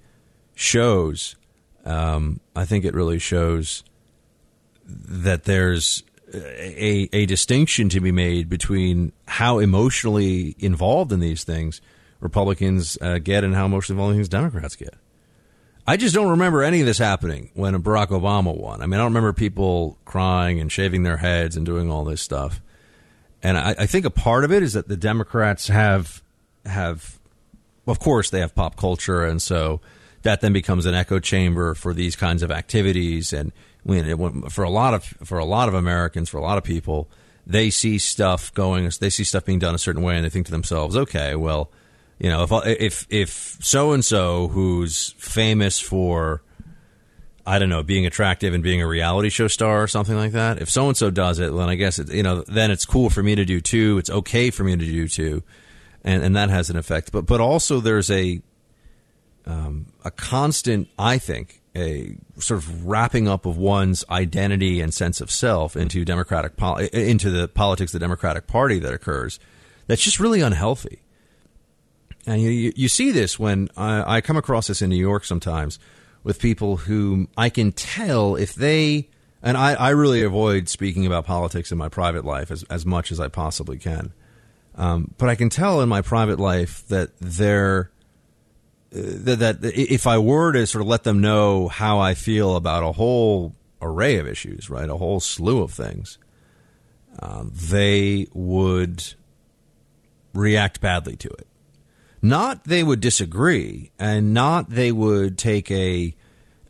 shows. 0.55 1.35
Um, 1.85 2.41
I 2.55 2.65
think 2.65 2.85
it 2.85 2.95
really 2.95 3.19
shows 3.19 3.83
that 4.87 5.45
there's 5.45 6.03
a, 6.33 7.09
a 7.13 7.27
distinction 7.27 7.89
to 7.89 8.01
be 8.01 8.13
made 8.13 8.49
between 8.49 9.13
how 9.27 9.59
emotionally 9.59 10.55
involved 10.59 11.13
in 11.13 11.21
these 11.21 11.45
things 11.45 11.81
Republicans 12.21 12.97
uh, 13.01 13.19
get 13.19 13.45
and 13.45 13.55
how 13.55 13.67
emotionally 13.67 13.97
involved 13.97 14.13
in 14.13 14.19
things 14.19 14.29
Democrats 14.29 14.77
get. 14.77 14.95
I 15.87 15.97
just 15.97 16.15
don't 16.15 16.31
remember 16.31 16.63
any 16.63 16.81
of 16.81 16.87
this 16.87 16.99
happening 16.99 17.51
when 17.55 17.75
Barack 17.83 18.09
Obama 18.09 18.57
won. 18.57 18.81
I 18.81 18.87
mean, 18.87 18.95
I 18.95 18.99
don't 18.99 19.13
remember 19.13 19.35
people 19.35 19.99
crying 20.05 20.59
and 20.59 20.73
shaving 20.73 21.03
their 21.03 21.19
heads 21.19 21.57
and 21.57 21.67
doing 21.67 21.91
all 21.91 22.05
this 22.05 22.23
stuff. 22.23 22.61
And 23.43 23.59
I, 23.59 23.75
I 23.81 23.87
think 23.87 24.07
a 24.07 24.11
part 24.11 24.45
of 24.45 24.53
it 24.53 24.63
is 24.63 24.73
that 24.73 24.89
the 24.89 24.97
Democrats 24.97 25.69
have 25.69 26.23
have, 26.65 27.19
of 27.87 27.99
course, 27.99 28.31
they 28.31 28.41
have 28.41 28.55
pop 28.55 28.77
culture, 28.77 29.23
and 29.23 29.43
so 29.43 29.83
that 30.23 30.41
then 30.41 30.55
becomes 30.55 30.87
an 30.87 30.95
echo 30.95 31.19
chamber 31.19 31.75
for 31.75 31.93
these 31.93 32.17
kinds 32.17 32.43
of 32.43 32.51
activities. 32.51 33.35
And 33.35 33.53
when, 33.83 34.49
for 34.49 34.65
a 34.65 34.71
lot 34.71 34.95
of 34.95 35.05
for 35.05 35.39
a 35.39 35.45
lot 35.45 35.69
of 35.69 35.75
Americans, 35.75 36.31
for 36.31 36.39
a 36.39 36.43
lot 36.43 36.57
of 36.57 36.65
people, 36.65 37.11
they 37.47 37.69
see 37.69 37.99
stuff 37.99 38.55
going, 38.55 38.91
they 39.01 39.11
see 39.11 39.25
stuff 39.25 39.45
being 39.45 39.59
done 39.59 39.75
a 39.75 39.79
certain 39.79 40.03
way, 40.03 40.17
and 40.17 40.25
they 40.25 40.31
think 40.31 40.47
to 40.47 40.53
themselves, 40.53 40.97
okay, 40.97 41.35
well 41.35 41.71
you 42.25 42.31
know, 42.31 42.43
if 42.43 42.51
if 42.81 43.07
if 43.11 43.59
so 43.61 43.93
and 43.93 44.03
so 44.03 44.49
who's 44.49 45.13
famous 45.19 45.79
for 45.79 46.41
I 47.47 47.59
don't 47.59 47.69
know, 47.69 47.83
being 47.83 48.07
attractive 48.07 48.55
and 48.55 48.63
being 48.63 48.81
a 48.81 48.87
reality 48.87 49.29
show 49.29 49.47
star 49.47 49.83
or 49.83 49.87
something 49.87 50.17
like 50.17 50.33
that. 50.33 50.59
If 50.63 50.71
so 50.71 50.89
and 50.89 50.97
so 50.97 51.11
does 51.11 51.39
it, 51.39 51.53
then 51.53 51.69
I 51.69 51.75
guess 51.75 51.99
it, 51.99 52.11
you 52.11 52.23
know, 52.23 52.43
then 52.49 52.71
it's 52.71 52.87
cool 52.87 53.11
for 53.11 53.23
me 53.23 53.35
to 53.35 53.45
do 53.45 53.61
too. 53.61 53.99
It's 53.99 54.09
okay 54.09 54.49
for 54.49 54.65
me 54.65 54.75
to 54.75 54.87
do 54.87 55.07
too, 55.07 55.43
and 56.03 56.25
and 56.25 56.35
that 56.35 56.49
has 56.49 56.71
an 56.71 56.79
effect. 56.79 57.13
But 57.13 57.27
but 57.27 57.43
also 57.43 57.81
there's 57.81 58.11
a 58.11 58.41
um, 59.45 59.93
a 60.03 60.11
constant, 60.11 60.89
I 60.99 61.19
think, 61.19 61.61
a 61.77 62.17
sort 62.39 62.57
of 62.57 62.87
wrapping 62.87 63.29
up 63.29 63.45
of 63.45 63.59
one's 63.59 64.03
identity 64.09 64.81
and 64.81 64.95
sense 64.95 65.21
of 65.21 65.31
self 65.31 65.77
into 65.77 66.07
democratic 66.07 66.57
pol- 66.57 66.79
into 66.79 67.29
the 67.29 67.49
politics 67.49 67.93
of 67.93 68.01
the 68.01 68.05
Democratic 68.07 68.47
Party 68.47 68.79
that 68.79 68.95
occurs. 68.95 69.39
That's 69.89 70.01
just 70.01 70.19
really 70.19 70.41
unhealthy. 70.41 71.04
And 72.27 72.41
you, 72.41 72.73
you 72.75 72.89
see 72.89 73.11
this 73.11 73.39
when 73.39 73.69
I, 73.77 74.17
I 74.17 74.21
come 74.21 74.37
across 74.37 74.69
this 74.69 74.81
in 74.81 74.91
New 74.91 74.97
York 74.97 75.25
sometimes 75.25 75.79
with 76.23 76.41
people 76.41 76.79
who 76.79 77.29
I 77.37 77.51
can 77.51 77.73
tell 77.73 78.35
if 78.35 78.55
they, 78.55 79.09
and 79.43 79.57
I, 79.57 79.75
I 79.75 79.91
really 79.91 80.23
avoid 80.23 80.69
speaking 80.69 81.05
about 81.05 81.27
politics 81.27 81.71
in 81.71 81.77
my 81.77 81.89
private 81.91 82.25
life 82.25 82.51
as, 82.51 82.63
as 82.65 82.87
much 82.87 83.13
as 83.13 83.21
I 83.21 83.29
possibly 83.29 83.79
can. 83.79 84.13
Um, 84.75 85.13
but 85.19 85.29
I 85.29 85.35
can 85.35 85.51
tell 85.51 85.83
in 85.83 85.89
my 85.89 86.01
private 86.01 86.41
life 86.41 86.87
that 86.89 87.11
they're, 87.21 87.91
uh, 88.95 89.01
that, 89.03 89.61
that 89.61 89.79
if 89.79 90.07
I 90.07 90.19
were 90.19 90.53
to 90.53 90.67
sort 90.67 90.83
of 90.83 90.89
let 90.89 91.05
them 91.05 91.21
know 91.21 91.69
how 91.69 91.99
I 91.99 92.15
feel 92.15 92.57
about 92.57 92.83
a 92.83 92.93
whole 92.93 93.55
array 93.83 94.17
of 94.17 94.27
issues, 94.27 94.71
right, 94.71 94.89
a 94.89 94.97
whole 94.97 95.21
slew 95.21 95.63
of 95.63 95.73
things, 95.73 96.19
um, 97.21 97.53
they 97.55 98.27
would 98.33 99.15
react 100.33 100.81
badly 100.81 101.17
to 101.17 101.29
it. 101.29 101.47
Not 102.25 102.65
they 102.65 102.83
would 102.83 103.01
disagree, 103.01 103.91
and 103.99 104.33
not 104.33 104.71
they 104.71 104.91
would 104.91 105.37
take 105.37 105.71
a 105.71 106.17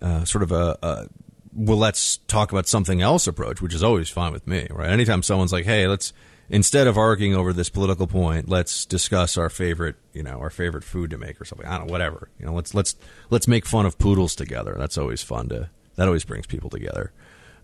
uh, 0.02 0.24
sort 0.24 0.42
of 0.42 0.50
a, 0.50 0.76
a 0.82 1.06
well, 1.54 1.78
let's 1.78 2.16
talk 2.26 2.50
about 2.50 2.66
something 2.66 3.00
else 3.00 3.28
approach, 3.28 3.62
which 3.62 3.72
is 3.72 3.80
always 3.80 4.08
fine 4.08 4.32
with 4.32 4.48
me, 4.48 4.66
right? 4.68 4.90
Anytime 4.90 5.22
someone's 5.22 5.52
like, 5.52 5.64
hey, 5.64 5.86
let's 5.86 6.12
instead 6.50 6.88
of 6.88 6.98
arguing 6.98 7.36
over 7.36 7.52
this 7.52 7.70
political 7.70 8.08
point, 8.08 8.48
let's 8.48 8.84
discuss 8.84 9.38
our 9.38 9.48
favorite, 9.48 9.94
you 10.12 10.24
know, 10.24 10.40
our 10.40 10.50
favorite 10.50 10.82
food 10.82 11.10
to 11.10 11.18
make 11.18 11.40
or 11.40 11.44
something. 11.44 11.68
I 11.68 11.78
don't 11.78 11.86
know, 11.86 11.92
whatever. 11.92 12.30
You 12.40 12.46
know, 12.46 12.52
let's 12.52 12.74
let's 12.74 12.96
let's 13.30 13.46
make 13.46 13.64
fun 13.64 13.86
of 13.86 13.96
poodles 13.96 14.34
together. 14.34 14.74
That's 14.76 14.98
always 14.98 15.22
fun 15.22 15.50
to. 15.50 15.70
That 15.94 16.08
always 16.08 16.24
brings 16.24 16.48
people 16.48 16.68
together. 16.68 17.12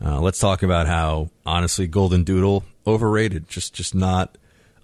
Uh, 0.00 0.20
let's 0.20 0.38
talk 0.38 0.62
about 0.62 0.86
how 0.86 1.30
honestly, 1.44 1.88
golden 1.88 2.22
doodle 2.22 2.62
overrated. 2.86 3.48
Just 3.48 3.74
just 3.74 3.96
not 3.96 4.38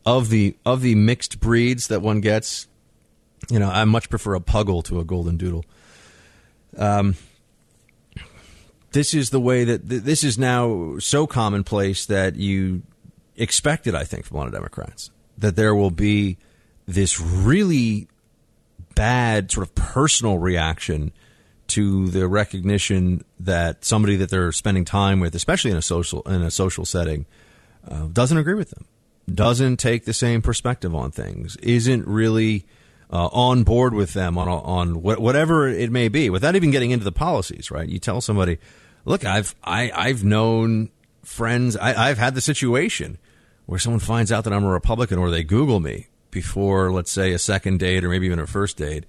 of 0.04 0.28
the 0.28 0.56
of 0.66 0.80
the 0.80 0.96
mixed 0.96 1.38
breeds 1.38 1.86
that 1.86 2.02
one 2.02 2.20
gets 2.20 2.66
you 3.50 3.58
know, 3.58 3.68
I 3.68 3.84
much 3.84 4.10
prefer 4.10 4.34
a 4.34 4.40
puggle 4.40 4.84
to 4.84 5.00
a 5.00 5.04
golden 5.04 5.36
doodle. 5.36 5.64
Um, 6.76 7.16
this 8.92 9.14
is 9.14 9.30
the 9.30 9.40
way 9.40 9.64
that 9.64 9.88
th- 9.88 10.02
this 10.02 10.24
is 10.24 10.38
now 10.38 10.98
so 10.98 11.26
commonplace 11.26 12.06
that 12.06 12.36
you 12.36 12.82
expect 13.36 13.86
it, 13.86 13.94
I 13.94 14.04
think, 14.04 14.24
from 14.24 14.36
a 14.36 14.40
lot 14.40 14.46
of 14.46 14.54
Democrats, 14.54 15.10
that 15.38 15.56
there 15.56 15.74
will 15.74 15.90
be 15.90 16.38
this 16.86 17.20
really 17.20 18.08
bad 18.94 19.50
sort 19.50 19.66
of 19.66 19.74
personal 19.74 20.38
reaction 20.38 21.12
to 21.68 22.08
the 22.08 22.28
recognition 22.28 23.24
that 23.40 23.84
somebody 23.84 24.16
that 24.16 24.30
they're 24.30 24.52
spending 24.52 24.84
time 24.84 25.20
with, 25.20 25.34
especially 25.34 25.70
in 25.70 25.76
a 25.76 25.82
social 25.82 26.22
in 26.22 26.42
a 26.42 26.50
social 26.50 26.84
setting, 26.84 27.26
uh, 27.88 28.06
doesn't 28.12 28.38
agree 28.38 28.54
with 28.54 28.70
them, 28.70 28.86
doesn't 29.32 29.76
take 29.76 30.04
the 30.04 30.12
same 30.12 30.42
perspective 30.42 30.94
on 30.94 31.10
things, 31.10 31.56
isn't 31.56 32.06
really 32.06 32.64
uh, 33.12 33.28
on 33.32 33.62
board 33.62 33.94
with 33.94 34.12
them 34.12 34.36
on 34.36 34.48
on 34.48 35.02
whatever 35.02 35.68
it 35.68 35.90
may 35.90 36.08
be, 36.08 36.30
without 36.30 36.56
even 36.56 36.70
getting 36.70 36.90
into 36.90 37.04
the 37.04 37.12
policies. 37.12 37.70
Right? 37.70 37.88
You 37.88 37.98
tell 37.98 38.20
somebody, 38.20 38.58
"Look, 39.04 39.24
I've 39.24 39.54
I, 39.62 39.90
I've 39.94 40.24
known 40.24 40.90
friends. 41.22 41.76
I, 41.76 42.08
I've 42.08 42.18
had 42.18 42.34
the 42.34 42.40
situation 42.40 43.18
where 43.66 43.78
someone 43.78 44.00
finds 44.00 44.30
out 44.30 44.44
that 44.44 44.52
I'm 44.52 44.64
a 44.64 44.70
Republican, 44.70 45.18
or 45.18 45.30
they 45.30 45.44
Google 45.44 45.80
me 45.80 46.06
before, 46.30 46.92
let's 46.92 47.10
say, 47.10 47.32
a 47.32 47.38
second 47.38 47.78
date 47.78 48.04
or 48.04 48.08
maybe 48.08 48.26
even 48.26 48.38
a 48.38 48.46
first 48.46 48.76
date." 48.76 49.04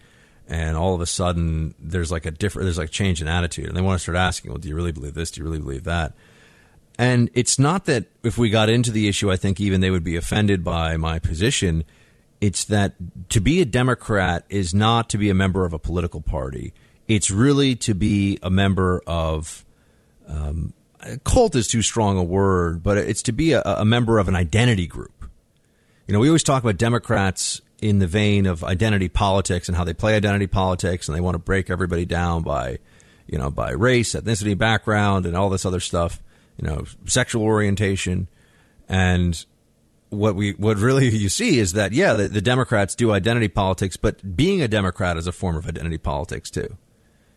And 0.50 0.78
all 0.78 0.96
of 0.96 1.02
a 1.02 1.06
sudden, 1.06 1.76
there's 1.78 2.10
like 2.10 2.26
a 2.26 2.32
different, 2.32 2.68
there's 2.68 2.78
like 2.78 2.88
a 2.88 2.92
change 2.92 3.22
in 3.22 3.28
attitude, 3.28 3.68
and 3.68 3.76
they 3.76 3.82
want 3.82 3.98
to 3.98 4.02
start 4.02 4.16
asking, 4.16 4.52
"Well, 4.52 4.60
do 4.60 4.70
you 4.70 4.76
really 4.76 4.94
believe 4.94 5.14
this? 5.14 5.32
Do 5.32 5.42
you 5.42 5.46
really 5.46 5.60
believe 5.60 5.84
that?" 5.84 6.14
And 6.98 7.30
it's 7.34 7.60
not 7.60 7.86
that 7.86 8.06
if 8.24 8.38
we 8.38 8.50
got 8.50 8.70
into 8.70 8.92
the 8.92 9.08
issue, 9.08 9.32
I 9.32 9.36
think 9.36 9.60
even 9.60 9.82
they 9.82 9.92
would 9.92 10.04
be 10.04 10.16
offended 10.16 10.64
by 10.64 10.98
my 10.98 11.20
position 11.20 11.84
it's 12.39 12.65
that 12.65 12.93
to 13.30 13.39
be 13.39 13.62
a 13.62 13.65
Democrat 13.65 14.45
is 14.50 14.73
not 14.73 15.10
to 15.10 15.17
be 15.17 15.30
a 15.30 15.34
member 15.34 15.65
of 15.65 15.73
a 15.73 15.80
political 15.80 16.21
party. 16.21 16.73
It's 17.08 17.32
really 17.32 17.76
to 17.78 17.93
be 17.93 18.38
a 18.43 18.50
member 18.50 19.02
of 19.08 19.65
um, 20.28 20.73
cult 21.23 21.56
is 21.56 21.67
too 21.67 21.82
strong 21.82 22.17
a 22.17 22.23
word, 22.23 22.84
but 22.84 22.97
it's 22.97 23.21
to 23.23 23.32
be 23.32 23.54
a, 23.54 23.62
a 23.62 23.86
member 23.86 24.19
of 24.19 24.28
an 24.28 24.36
identity 24.36 24.88
group. 24.88 25.30
You 26.08 26.13
know, 26.13 26.19
we 26.19 26.28
always 26.28 26.43
talk 26.43 26.63
about 26.63 26.78
Democrats 26.78 27.62
in 27.82 28.00
the 28.00 28.08
vein 28.08 28.45
of 28.45 28.63
identity 28.63 29.10
politics 29.10 29.67
and 29.67 29.78
how 29.78 29.84
they 29.84 29.93
play 29.93 30.15
identity 30.15 30.47
politics 30.47 31.08
and 31.08 31.15
they 31.15 31.21
want 31.21 31.36
to 31.36 31.39
break 31.39 31.69
everybody 31.69 32.06
down 32.06 32.41
by, 32.43 32.80
you 33.28 33.38
know, 33.38 33.50
by 33.50 33.71
race, 33.71 34.13
ethnicity, 34.13 34.58
background, 34.58 35.26
and 35.26 35.36
all 35.36 35.50
this 35.50 35.65
other 35.65 35.80
stuff, 35.80 36.21
you 36.58 36.67
know, 36.67 36.86
sexual 37.06 37.43
orientation. 37.43 38.28
And 38.89 39.45
what 40.10 40.36
we 40.36 40.52
what 40.54 40.78
really 40.78 41.10
you 41.15 41.30
see 41.30 41.60
is 41.60 41.74
that 41.74 41.93
yeah, 41.93 42.13
the, 42.13 42.28
the, 42.28 42.41
Democrats 42.41 42.96
do 42.96 43.12
identity 43.12 43.48
politics, 43.48 43.98
but 43.98 44.36
being 44.36 44.62
a 44.62 44.67
Democrat 44.67 45.17
is 45.17 45.28
a 45.28 45.32
form 45.32 45.56
of 45.56 45.67
identity 45.67 45.98
politics 45.98 46.50
too, 46.50 46.78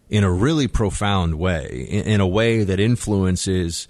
in 0.09 0.25
a 0.25 0.31
really 0.31 0.69
profound 0.69 1.39
way, 1.39 1.87
in, 1.89 2.05
in 2.05 2.21
a 2.21 2.27
way 2.27 2.65
that 2.65 2.81
influences 2.81 3.89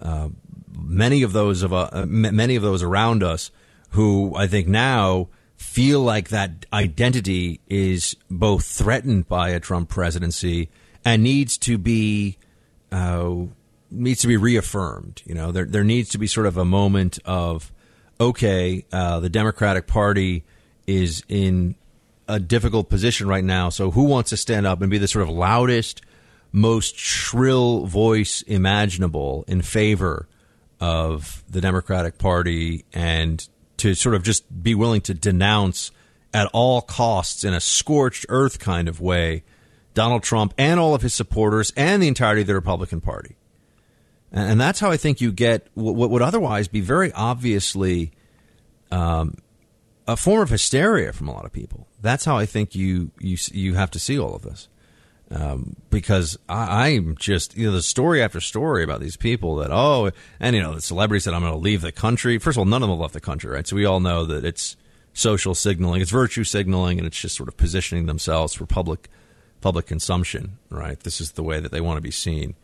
uh, 0.00 0.28
many 0.72 1.22
of 1.22 1.32
those 1.32 1.62
of 1.62 1.72
uh, 1.72 2.06
many 2.06 2.56
of 2.56 2.62
those 2.62 2.82
around 2.82 3.22
us 3.22 3.50
who 3.90 4.34
I 4.36 4.46
think 4.46 4.68
now 4.68 5.28
feel 5.56 6.00
like 6.00 6.28
that 6.30 6.64
identity 6.72 7.60
is 7.68 8.16
both 8.30 8.64
threatened 8.64 9.28
by 9.28 9.50
a 9.50 9.60
Trump 9.60 9.88
presidency 9.88 10.70
and 11.04 11.22
needs 11.22 11.58
to 11.58 11.78
be. 11.78 12.38
Uh, 12.92 13.46
needs 13.92 14.20
to 14.20 14.28
be 14.28 14.36
reaffirmed. 14.36 15.22
You 15.24 15.34
know, 15.34 15.52
there 15.52 15.64
there 15.64 15.84
needs 15.84 16.10
to 16.10 16.18
be 16.18 16.26
sort 16.26 16.46
of 16.46 16.56
a 16.56 16.64
moment 16.64 17.18
of 17.24 17.72
okay, 18.20 18.84
uh, 18.92 19.20
the 19.20 19.30
Democratic 19.30 19.86
Party 19.86 20.44
is 20.86 21.24
in 21.28 21.74
a 22.28 22.38
difficult 22.38 22.88
position 22.88 23.26
right 23.26 23.42
now. 23.42 23.70
So 23.70 23.90
who 23.90 24.04
wants 24.04 24.30
to 24.30 24.36
stand 24.36 24.66
up 24.66 24.82
and 24.82 24.90
be 24.90 24.98
the 24.98 25.08
sort 25.08 25.22
of 25.22 25.30
loudest, 25.30 26.02
most 26.52 26.96
shrill 26.96 27.86
voice 27.86 28.42
imaginable 28.42 29.44
in 29.48 29.62
favor 29.62 30.28
of 30.80 31.42
the 31.48 31.60
Democratic 31.60 32.18
Party 32.18 32.84
and 32.92 33.46
to 33.78 33.94
sort 33.94 34.14
of 34.14 34.22
just 34.22 34.62
be 34.62 34.74
willing 34.74 35.00
to 35.02 35.14
denounce 35.14 35.90
at 36.32 36.48
all 36.52 36.80
costs 36.80 37.44
in 37.44 37.54
a 37.54 37.60
scorched 37.60 38.26
earth 38.28 38.58
kind 38.58 38.88
of 38.88 39.00
way 39.00 39.42
Donald 39.94 40.22
Trump 40.22 40.54
and 40.56 40.78
all 40.78 40.94
of 40.94 41.02
his 41.02 41.14
supporters 41.14 41.72
and 41.76 42.02
the 42.02 42.08
entirety 42.08 42.42
of 42.42 42.46
the 42.46 42.54
Republican 42.54 43.00
Party. 43.00 43.36
And 44.32 44.60
that's 44.60 44.78
how 44.78 44.90
I 44.90 44.96
think 44.96 45.20
you 45.20 45.32
get 45.32 45.66
what 45.74 46.10
would 46.10 46.22
otherwise 46.22 46.68
be 46.68 46.80
very 46.80 47.12
obviously 47.12 48.12
um, 48.92 49.38
a 50.06 50.16
form 50.16 50.42
of 50.42 50.50
hysteria 50.50 51.12
from 51.12 51.28
a 51.28 51.32
lot 51.32 51.44
of 51.44 51.52
people. 51.52 51.88
That's 52.00 52.24
how 52.24 52.36
I 52.36 52.46
think 52.46 52.74
you 52.74 53.10
you 53.18 53.36
you 53.52 53.74
have 53.74 53.90
to 53.92 53.98
see 53.98 54.18
all 54.18 54.34
of 54.34 54.42
this. 54.42 54.68
Um, 55.32 55.76
because 55.90 56.36
I, 56.48 56.88
I'm 56.88 57.16
just 57.16 57.56
you 57.56 57.66
know 57.66 57.72
the 57.72 57.82
story 57.82 58.22
after 58.22 58.40
story 58.40 58.82
about 58.82 59.00
these 59.00 59.16
people 59.16 59.56
that 59.56 59.70
oh 59.70 60.10
and 60.40 60.56
you 60.56 60.62
know 60.62 60.74
the 60.74 60.80
celebrities 60.80 61.24
said 61.24 61.34
I'm 61.34 61.42
going 61.42 61.52
to 61.52 61.58
leave 61.58 61.82
the 61.82 61.92
country. 61.92 62.38
First 62.38 62.56
of 62.56 62.60
all, 62.60 62.64
none 62.66 62.82
of 62.82 62.88
them 62.88 62.98
left 62.98 63.14
the 63.14 63.20
country, 63.20 63.50
right? 63.50 63.66
So 63.66 63.76
we 63.76 63.84
all 63.84 64.00
know 64.00 64.24
that 64.26 64.44
it's 64.44 64.76
social 65.12 65.54
signaling, 65.54 66.02
it's 66.02 66.10
virtue 66.10 66.44
signaling, 66.44 66.98
and 66.98 67.06
it's 67.06 67.20
just 67.20 67.36
sort 67.36 67.48
of 67.48 67.56
positioning 67.56 68.06
themselves 68.06 68.54
for 68.54 68.66
public 68.66 69.08
public 69.60 69.86
consumption, 69.86 70.58
right? 70.68 70.98
This 71.00 71.20
is 71.20 71.32
the 71.32 71.42
way 71.42 71.60
that 71.60 71.70
they 71.72 71.80
want 71.80 71.98
to 71.98 72.02
be 72.02 72.10
seen. 72.10 72.54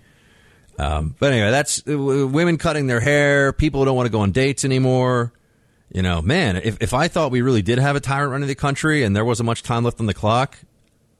Um, 0.79 1.15
but 1.19 1.33
anyway, 1.33 1.51
that's 1.51 1.83
uh, 1.89 1.97
women 1.99 2.59
cutting 2.59 2.87
their 2.87 3.01
hair, 3.01 3.53
people 3.53 3.85
don't 3.85 3.97
want 3.97 4.07
to 4.07 4.13
go 4.13 4.21
on 4.21 4.33
dates 4.33 4.65
anymore. 4.65 5.33
You 5.93 6.03
know, 6.03 6.21
man, 6.21 6.57
if, 6.57 6.83
if 6.83 6.93
I 6.93 7.09
thought 7.09 7.31
we 7.31 7.43
really 7.43 7.63
did 7.63 7.79
have 7.79 7.97
a 7.97 8.01
tyrant 8.01 8.33
running 8.33 8.49
the 8.49 8.55
country 8.55 9.03
and 9.05 9.15
there 9.15 9.25
wasn't 9.25 9.47
much 9.47 9.63
time 9.63 9.85
left 9.85 10.01
on 10.01 10.07
the 10.07 10.15
clock, 10.15 10.59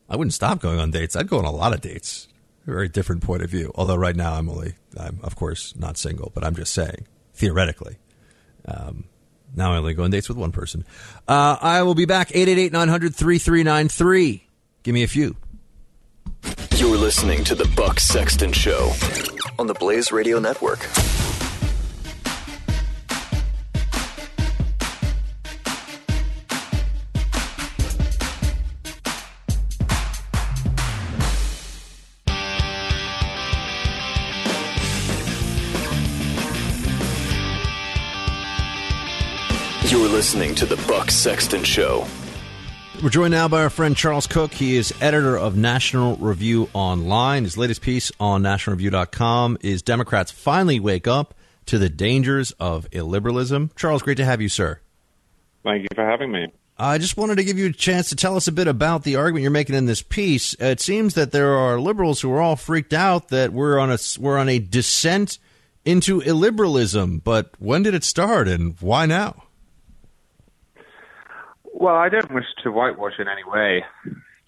I 0.09 0.17
wouldn't 0.17 0.35
stop 0.35 0.61
going 0.61 0.79
on 0.79 0.91
dates. 0.91 1.17
I'd 1.17 1.29
go 1.29 1.39
on 1.39 1.45
a 1.45 1.51
lot 1.51 1.73
of 1.73 1.81
dates. 1.81 2.29
Very 2.67 2.89
different 2.89 3.23
point 3.23 3.43
of 3.43 3.51
view. 3.51 3.73
Although 3.77 3.95
right 3.95 4.17
now 4.17 4.35
I'm 4.35 4.49
only, 4.49 4.75
I'm 4.99 5.21
of 5.23 5.37
course 5.37 5.75
not 5.77 5.97
single, 5.97 6.33
but 6.35 6.45
I'm 6.45 6.57
just 6.57 6.75
saying, 6.75 7.07
theoretically. 7.35 7.97
Um, 8.67 9.05
now 9.55 9.73
I 9.73 9.77
only 9.79 9.95
go 9.95 10.03
on 10.03 10.11
dates 10.11 10.29
with 10.29 10.37
one 10.37 10.53
person. 10.53 10.85
Uh, 11.29 11.57
I 11.61 11.83
will 11.83 11.95
be 11.95 12.05
back 12.05 12.31
888 12.33 12.73
900 12.73 13.15
3393. 13.15 14.49
Give 14.83 14.95
me 14.95 15.05
a 15.05 15.09
few. 15.09 15.37
You're 16.77 16.97
listening 16.97 17.45
to 17.45 17.55
the 17.55 17.65
Buck 17.77 18.01
Sexton 18.01 18.53
Show 18.53 18.93
on 19.59 19.67
the 19.67 19.75
Blaze 19.75 20.13
Radio 20.13 20.39
Network. 20.39 20.81
You're 39.91 40.09
listening 40.09 40.55
to 40.57 40.67
the 40.67 40.77
Buck 40.89 41.11
Sexton 41.11 41.65
Show. 41.65 42.07
We're 43.03 43.11
joined 43.11 43.33
now 43.33 43.47
by 43.47 43.63
our 43.63 43.69
friend 43.69 43.95
Charles 43.95 44.27
Cooke. 44.27 44.55
He 44.55 44.77
is 44.77 44.93
editor 45.03 45.37
of 45.37 45.55
National 45.55 46.17
Review 46.17 46.71
Online. 46.73 47.45
His 47.45 47.59
latest 47.59 47.83
piece 47.83 48.11
on 48.19 48.43
nationalreview.com 48.43 49.59
is 49.61 49.83
Democrats 49.83 50.33
finally 50.33 50.81
wake 50.81 51.07
up 51.07 51.35
to 51.67 51.79
the 51.79 51.91
dangers 51.91 52.53
of 52.53 52.91
illiberalism. 52.91 53.77
Charles, 53.77 54.03
great 54.03 54.17
to 54.17 54.25
have 54.25 54.41
you, 54.41 54.49
sir. 54.49 54.81
Thank 55.63 55.83
you 55.83 55.89
for 55.95 56.07
having 56.07 56.33
me. 56.33 56.49
I 56.79 56.97
just 56.97 57.19
wanted 57.19 57.37
to 57.37 57.45
give 57.45 57.59
you 57.59 57.67
a 57.67 57.73
chance 57.73 58.09
to 58.09 58.17
tell 58.17 58.35
us 58.35 58.49
a 58.49 58.53
bit 58.53 58.67
about 58.67 59.03
the 59.03 59.17
argument 59.17 59.43
you're 59.43 59.51
making 59.51 59.77
in 59.77 59.85
this 59.85 60.03
piece. 60.03 60.55
It 60.55 60.81
seems 60.81 61.15
that 61.15 61.33
there 61.33 61.55
are 61.55 61.79
liberals 61.79 62.23
who 62.23 62.33
are 62.33 62.41
all 62.41 62.57
freaked 62.57 62.95
out 62.95 63.29
that 63.29 63.53
we're 63.53 63.79
on 63.79 63.93
a 63.93 63.99
we're 64.19 64.39
on 64.39 64.49
a 64.49 64.59
descent 64.59 65.39
into 65.85 66.23
illiberalism. 66.23 67.23
But 67.23 67.53
when 67.59 67.83
did 67.83 67.95
it 67.95 68.05
start, 68.05 68.49
and 68.49 68.75
why 68.81 69.05
now? 69.05 69.46
Well, 71.79 71.95
I 71.95 72.09
don't 72.09 72.33
wish 72.33 72.47
to 72.63 72.73
whitewash 72.73 73.19
in 73.19 73.29
any 73.29 73.45
way 73.45 73.85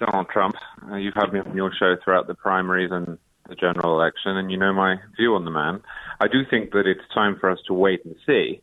Donald 0.00 0.30
Trump. 0.30 0.56
Uh, 0.90 0.96
you've 0.96 1.12
had 1.14 1.30
me 1.30 1.40
on 1.40 1.54
your 1.54 1.70
show 1.78 1.94
throughout 2.02 2.26
the 2.26 2.34
primaries 2.34 2.90
and 2.90 3.18
the 3.46 3.54
general 3.54 4.00
election, 4.00 4.38
and 4.38 4.50
you 4.50 4.56
know 4.56 4.72
my 4.72 4.96
view 5.14 5.34
on 5.34 5.44
the 5.44 5.50
man. 5.50 5.82
I 6.20 6.28
do 6.28 6.46
think 6.48 6.70
that 6.72 6.86
it's 6.86 7.06
time 7.12 7.36
for 7.38 7.50
us 7.50 7.58
to 7.66 7.74
wait 7.74 8.02
and 8.06 8.16
see. 8.26 8.62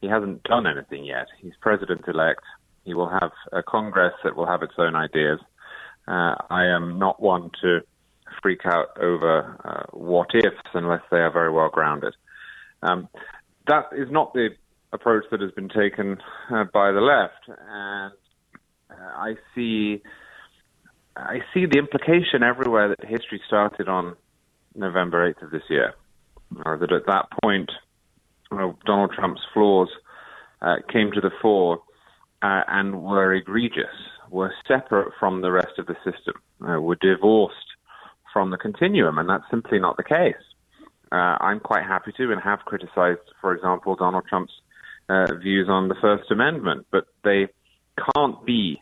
He 0.00 0.06
hasn't 0.06 0.44
done 0.44 0.64
anything 0.64 1.04
yet. 1.04 1.26
He's 1.40 1.54
president 1.60 2.02
elect. 2.06 2.44
He 2.84 2.94
will 2.94 3.08
have 3.08 3.32
a 3.50 3.64
Congress 3.64 4.14
that 4.22 4.36
will 4.36 4.46
have 4.46 4.62
its 4.62 4.74
own 4.78 4.94
ideas. 4.94 5.40
Uh, 6.06 6.36
I 6.50 6.66
am 6.66 7.00
not 7.00 7.20
one 7.20 7.50
to 7.62 7.80
freak 8.40 8.64
out 8.64 8.96
over 8.96 9.58
uh, 9.64 9.90
what 9.90 10.30
ifs 10.36 10.54
unless 10.72 11.02
they 11.10 11.18
are 11.18 11.32
very 11.32 11.50
well 11.50 11.68
grounded. 11.68 12.14
Um, 12.80 13.08
that 13.66 13.86
is 13.96 14.08
not 14.08 14.34
the 14.34 14.50
approach 14.94 15.24
that 15.30 15.40
has 15.40 15.50
been 15.50 15.68
taken 15.68 16.18
uh, 16.50 16.64
by 16.72 16.92
the 16.92 17.00
left, 17.00 17.48
and 17.48 18.12
uh, 18.90 18.94
I 18.94 19.34
see 19.54 20.00
I 21.16 21.38
see 21.52 21.66
the 21.66 21.78
implication 21.78 22.42
everywhere 22.42 22.88
that 22.88 23.04
history 23.04 23.40
started 23.46 23.88
on 23.88 24.16
November 24.74 25.32
8th 25.32 25.44
of 25.44 25.50
this 25.50 25.62
year, 25.68 25.94
or 26.64 26.76
that 26.78 26.92
at 26.92 27.06
that 27.06 27.26
point, 27.42 27.70
you 28.50 28.58
know, 28.58 28.76
Donald 28.84 29.12
Trump's 29.12 29.42
flaws 29.52 29.88
uh, 30.60 30.76
came 30.92 31.12
to 31.12 31.20
the 31.20 31.30
fore 31.40 31.78
uh, 32.42 32.62
and 32.66 33.02
were 33.02 33.32
egregious, 33.32 33.94
were 34.30 34.52
separate 34.66 35.12
from 35.20 35.40
the 35.40 35.52
rest 35.52 35.78
of 35.78 35.86
the 35.86 35.96
system, 36.04 36.34
uh, 36.66 36.80
were 36.80 36.96
divorced 36.96 37.56
from 38.32 38.50
the 38.50 38.56
continuum, 38.56 39.18
and 39.18 39.28
that's 39.28 39.44
simply 39.50 39.78
not 39.78 39.96
the 39.96 40.02
case. 40.02 40.34
Uh, 41.12 41.38
I'm 41.40 41.60
quite 41.60 41.84
happy 41.84 42.12
to 42.16 42.32
and 42.32 42.40
have 42.40 42.60
criticized, 42.64 43.20
for 43.40 43.54
example, 43.54 43.94
Donald 43.94 44.24
Trump's 44.28 44.52
uh, 45.08 45.26
views 45.42 45.68
on 45.68 45.88
the 45.88 45.94
First 46.00 46.30
Amendment, 46.30 46.86
but 46.90 47.06
they 47.22 47.48
can't 48.14 48.44
be 48.44 48.80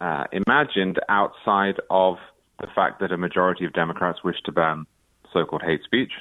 uh, 0.00 0.24
imagined 0.32 0.98
outside 1.08 1.80
of 1.90 2.16
the 2.60 2.66
fact 2.74 3.00
that 3.00 3.12
a 3.12 3.16
majority 3.16 3.64
of 3.64 3.72
Democrats 3.72 4.24
wish 4.24 4.40
to 4.44 4.52
ban 4.52 4.86
so-called 5.32 5.62
hate 5.62 5.82
speech, 5.84 6.12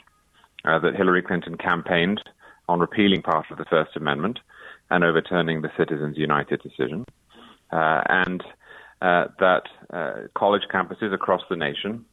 uh, 0.66 0.80
that 0.80 0.96
Hillary 0.96 1.22
Clinton 1.22 1.58
campaigned 1.58 2.22
on 2.70 2.80
repealing 2.80 3.22
part 3.22 3.46
of 3.52 3.58
the 3.58 3.66
First 3.66 3.96
Amendment 3.96 4.40
and 4.90 5.04
overturning 5.04 5.62
the 5.62 5.72
Citizens 5.78 6.18
United 6.18 6.62
decision, 6.62 7.06
uh, 7.72 8.02
and 8.08 8.44
uh, 9.02 9.26
that 9.40 9.64
college 10.36 10.64
campuses 10.72 11.14
across 11.14 11.42
the 11.50 11.56
nation 11.56 12.06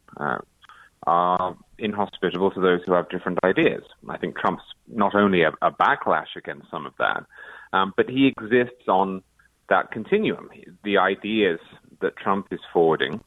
are 1.07 1.57
inhospitable 1.79 2.51
to 2.51 2.61
those 2.61 2.81
who 2.85 2.93
have 2.93 3.09
different 3.09 3.39
ideas. 3.45 3.83
I 4.09 4.19
think 4.19 4.37
Trump's 4.39 4.65
not 4.89 5.15
only 5.15 5.43
a, 5.43 5.53
a 5.63 5.71
backlash 5.71 6.37
against 6.37 6.71
some 6.71 6.87
of 6.87 6.93
that, 6.99 7.25
um, 7.73 7.93
but 7.97 8.09
he 8.09 8.27
exists 8.27 8.89
on 8.89 9.23
that 9.69 9.91
continuum. 9.91 10.49
The 10.85 10.99
ideas 10.99 11.61
that 12.01 12.17
Trump 12.17 12.49
is 12.51 12.61
forwarding 12.73 13.21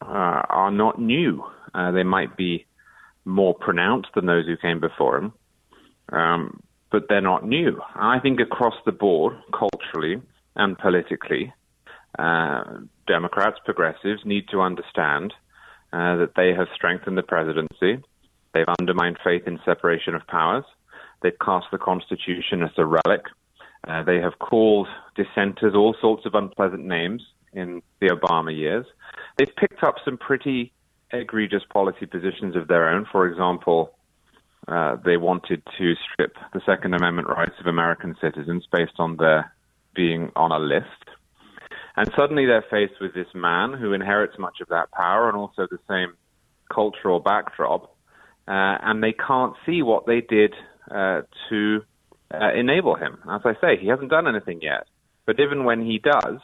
uh, 0.00 0.42
are 0.48 0.70
not 0.70 1.00
new. 1.00 1.44
Uh, 1.74 1.92
they 1.92 2.02
might 2.02 2.36
be 2.36 2.66
more 3.24 3.54
pronounced 3.54 4.08
than 4.14 4.26
those 4.26 4.46
who 4.46 4.56
came 4.56 4.80
before 4.80 5.18
him, 5.18 5.32
um, 6.12 6.60
but 6.90 7.04
they're 7.08 7.20
not 7.20 7.46
new. 7.46 7.80
I 7.94 8.18
think 8.18 8.40
across 8.40 8.74
the 8.84 8.92
board, 8.92 9.36
culturally 9.52 10.20
and 10.56 10.76
politically, 10.76 11.52
uh, 12.18 12.64
Democrats, 13.06 13.58
progressives 13.64 14.24
need 14.24 14.48
to 14.48 14.60
understand 14.60 15.32
uh, 15.92 16.16
that 16.16 16.32
they 16.36 16.52
have 16.54 16.68
strengthened 16.74 17.18
the 17.18 17.22
presidency. 17.22 18.02
They've 18.54 18.68
undermined 18.78 19.18
faith 19.22 19.42
in 19.46 19.58
separation 19.64 20.14
of 20.14 20.26
powers. 20.26 20.64
They've 21.22 21.38
cast 21.40 21.66
the 21.70 21.78
Constitution 21.78 22.62
as 22.62 22.70
a 22.76 22.84
relic. 22.84 23.24
Uh, 23.86 24.02
they 24.02 24.16
have 24.16 24.38
called 24.38 24.88
dissenters 25.16 25.74
all 25.74 25.94
sorts 26.00 26.26
of 26.26 26.34
unpleasant 26.34 26.84
names 26.84 27.22
in 27.52 27.82
the 28.00 28.08
Obama 28.08 28.56
years. 28.56 28.86
They've 29.38 29.54
picked 29.56 29.82
up 29.82 29.96
some 30.04 30.16
pretty 30.16 30.72
egregious 31.12 31.62
policy 31.70 32.06
positions 32.06 32.56
of 32.56 32.68
their 32.68 32.88
own. 32.88 33.06
For 33.10 33.26
example, 33.26 33.94
uh, 34.68 34.96
they 35.04 35.16
wanted 35.16 35.62
to 35.78 35.94
strip 35.94 36.36
the 36.52 36.60
Second 36.64 36.94
Amendment 36.94 37.28
rights 37.28 37.54
of 37.60 37.66
American 37.66 38.16
citizens 38.20 38.66
based 38.70 38.98
on 38.98 39.16
their 39.16 39.52
being 39.94 40.30
on 40.36 40.52
a 40.52 40.58
list. 40.58 40.86
And 41.96 42.10
suddenly 42.16 42.46
they're 42.46 42.64
faced 42.70 43.00
with 43.00 43.14
this 43.14 43.26
man 43.34 43.74
who 43.74 43.92
inherits 43.92 44.38
much 44.38 44.60
of 44.60 44.68
that 44.68 44.90
power 44.92 45.28
and 45.28 45.36
also 45.36 45.66
the 45.70 45.78
same 45.88 46.14
cultural 46.72 47.20
backdrop. 47.20 47.94
Uh, 48.48 48.76
and 48.82 49.02
they 49.02 49.12
can't 49.12 49.54
see 49.66 49.82
what 49.82 50.06
they 50.06 50.20
did 50.20 50.54
uh, 50.90 51.22
to 51.48 51.80
uh, 52.32 52.52
enable 52.54 52.94
him. 52.96 53.18
As 53.30 53.42
I 53.44 53.54
say, 53.60 53.76
he 53.80 53.88
hasn't 53.88 54.10
done 54.10 54.26
anything 54.26 54.60
yet. 54.62 54.86
But 55.26 55.38
even 55.38 55.64
when 55.64 55.84
he 55.84 55.98
does, 55.98 56.38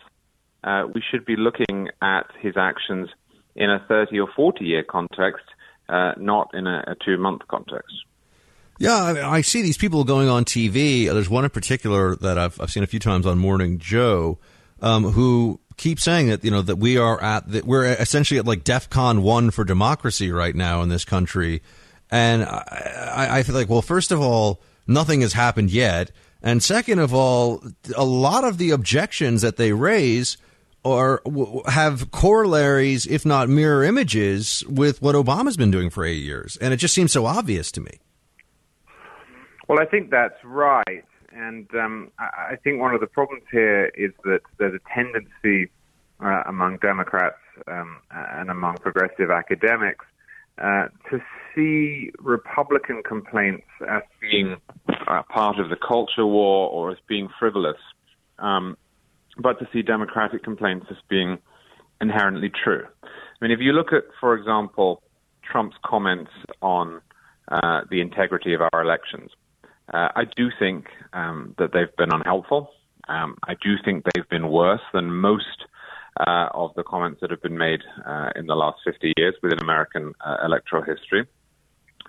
uh, 0.63 0.85
we 0.95 1.03
should 1.11 1.25
be 1.25 1.37
looking 1.37 1.89
at 2.03 2.27
his 2.41 2.57
actions 2.57 3.09
in 3.57 3.71
a 3.71 3.85
30 3.89 4.21
or 4.21 4.29
40 4.35 4.65
year 4.65 4.85
context, 4.85 5.45
uh, 5.89 6.13
not 6.17 6.51
in 6.55 6.67
a, 6.67 6.85
a 6.89 6.97
two 7.05 7.17
month 7.19 7.43
context. 7.49 7.95
Yeah, 8.79 8.95
I, 8.95 9.37
I, 9.39 9.41
see 9.41 9.63
these 9.63 9.77
people 9.77 10.05
going 10.05 10.29
on 10.29 10.45
TV. 10.45 11.13
There's 11.13 11.29
one 11.29 11.43
in 11.43 11.51
particular 11.51 12.15
that 12.17 12.39
I've, 12.39 12.61
I've 12.61 12.71
seen 12.71 12.85
a 12.85 12.87
few 12.87 13.01
times 13.01 13.27
on 13.27 13.37
Morning 13.37 13.79
Joe, 13.79 14.39
um, 14.81 15.05
who 15.05 15.61
keep 15.77 16.01
saying 16.01 16.29
that 16.29 16.45
you 16.45 16.51
know 16.51 16.63
that 16.63 16.77
we 16.77 16.99
are 16.99 17.23
at 17.23 17.51
that 17.51 17.65
we're 17.65 17.85
essentially 17.85 18.39
at 18.39 18.47
like 18.47 18.65
DEFCON 18.65 19.23
one 19.23 19.51
for 19.51 19.65
democracy 19.65 20.31
right 20.31 20.55
now 20.55 20.83
in 20.83 20.89
this 20.89 21.05
country, 21.05 21.63
and 22.11 22.45
I, 22.45 23.39
I 23.39 23.43
feel 23.43 23.55
like 23.55 23.69
well, 23.69 23.83
first 23.83 24.13
of 24.13 24.21
all, 24.21 24.61
nothing 24.87 25.23
has 25.23 25.33
happened 25.33 25.71
yet, 25.71 26.11
and 26.43 26.63
second 26.63 26.99
of 26.99 27.15
all, 27.15 27.63
a 27.97 28.05
lot 28.05 28.45
of 28.45 28.59
the 28.59 28.71
objections 28.71 29.43
that 29.43 29.57
they 29.57 29.73
raise 29.73 30.37
or 30.85 31.21
have 31.67 32.11
corollaries, 32.11 33.07
if 33.07 33.27
not 33.27 33.49
mirror 33.49 33.83
images, 33.83 34.65
with 34.69 35.03
what 35.03 35.15
Obama's 35.15 35.57
been 35.57 35.71
doing 35.71 35.91
for 35.91 36.05
eight 36.05 36.23
years, 36.23 36.57
and 36.59 36.73
it 36.73 36.77
just 36.77 36.95
seems 36.95 37.13
so 37.13 37.27
obvious 37.27 37.73
to 37.73 37.81
me. 37.81 37.99
Well, 39.69 39.81
I 39.81 39.85
think 39.85 40.11
that's 40.11 40.43
right. 40.45 41.05
And 41.33 41.69
um, 41.75 42.11
I 42.19 42.57
think 42.63 42.81
one 42.81 42.95
of 42.95 43.01
the 43.01 43.07
problems 43.07 43.43
here 43.51 43.87
is 43.97 44.13
that 44.25 44.41
there's 44.59 44.75
a 44.75 44.95
tendency 44.95 45.71
uh, 46.21 46.43
among 46.47 46.79
Democrats 46.79 47.37
um, 47.67 47.99
and 48.11 48.51
among 48.51 48.77
progressive 48.77 49.31
academics 49.31 50.05
uh, 50.63 50.89
to 51.11 51.21
see 51.55 52.11
Republican 52.19 53.03
complaints 53.07 53.67
as 53.89 54.03
being 54.21 54.57
uh, 55.07 55.23
part 55.29 55.59
of 55.59 55.69
the 55.69 55.77
culture 55.77 56.27
war 56.27 56.69
or 56.71 56.91
as 56.91 56.99
being 57.09 57.29
frivolous, 57.39 57.79
um, 58.39 58.77
but 59.39 59.59
to 59.59 59.69
see 59.73 59.83
Democratic 59.83 60.43
complaints 60.43 60.87
as 60.91 60.97
being 61.09 61.39
inherently 62.01 62.51
true. 62.51 62.85
I 63.05 63.09
mean, 63.41 63.51
if 63.53 63.61
you 63.61 63.73
look 63.73 63.93
at, 63.93 64.05
for 64.21 64.35
example, 64.35 65.03
Trump's 65.43 65.77
comments 65.85 66.33
on 66.61 67.01
uh, 67.49 67.83
the 67.91 68.01
integrity 68.01 68.55
of 68.55 68.61
our 68.61 68.83
elections, 68.83 69.31
uh, 69.93 70.09
I 70.15 70.25
do 70.37 70.51
think 70.59 70.87
um, 71.13 71.55
that 71.59 71.73
they've 71.73 71.95
been 71.97 72.13
unhelpful. 72.13 72.71
Um, 73.09 73.37
I 73.45 73.55
do 73.55 73.77
think 73.85 74.05
they've 74.05 74.29
been 74.29 74.49
worse 74.49 74.83
than 74.93 75.11
most 75.11 75.65
uh, 76.21 76.49
of 76.53 76.75
the 76.75 76.83
comments 76.83 77.21
that 77.21 77.31
have 77.31 77.41
been 77.41 77.57
made 77.57 77.81
uh, 78.05 78.31
in 78.37 78.47
the 78.47 78.55
last 78.55 78.79
50 78.85 79.13
years 79.17 79.35
within 79.43 79.59
American 79.61 80.13
uh, 80.25 80.37
electoral 80.45 80.83
history. 80.83 81.27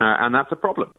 Uh, 0.01 0.15
and 0.19 0.35
that's 0.35 0.51
a 0.51 0.55
problem. 0.55 0.93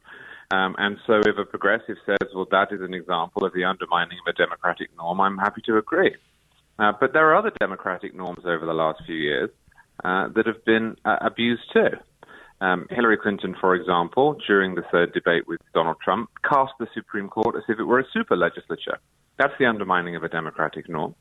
Um, 0.53 0.75
and 0.79 0.97
so 1.07 1.15
if 1.15 1.39
a 1.39 1.45
progressive 1.45 1.97
says, 2.07 2.29
well, 2.35 2.47
that 2.51 2.73
is 2.73 2.81
an 2.81 2.95
example 2.95 3.45
of 3.45 3.53
the 3.53 3.65
undermining 3.65 4.19
of 4.27 4.35
a 4.35 4.37
democratic 4.37 4.89
norm, 4.97 5.21
I'm 5.21 5.39
happy 5.39 5.61
to 5.67 5.77
agree. 5.77 6.17
Uh, 6.79 6.93
but 6.99 7.13
there 7.13 7.29
are 7.29 7.37
other 7.37 7.53
democratic 7.61 8.15
norms 8.15 8.45
over 8.45 8.65
the 8.65 8.73
last 8.73 9.03
few 9.05 9.15
years 9.15 9.51
that 10.03 10.47
have 10.47 10.65
been 10.65 10.97
abused 11.05 11.63
too. 11.73 11.91
Um, 12.61 12.87
Hillary 12.91 13.17
Clinton, 13.17 13.57
for 13.61 13.75
example, 13.75 14.37
during 14.47 14.75
the 14.75 14.83
third 14.93 15.13
debate 15.13 15.49
with 15.49 15.61
Donald 15.75 15.97
Trump, 16.03 16.31
cast 16.49 16.73
the 16.79 16.87
Supreme 16.95 17.29
Court 17.29 17.57
as 17.57 17.63
if 17.69 17.79
it 17.79 17.85
were 17.85 18.01
a 18.01 18.05
super 18.13 18.37
legislature. 18.37 18.99
That's 19.39 19.55
the 19.59 19.65
undermining 19.65 20.17
of 20.17 20.23
a 20.23 20.29
democratic 20.29 20.89
norm. 20.89 21.15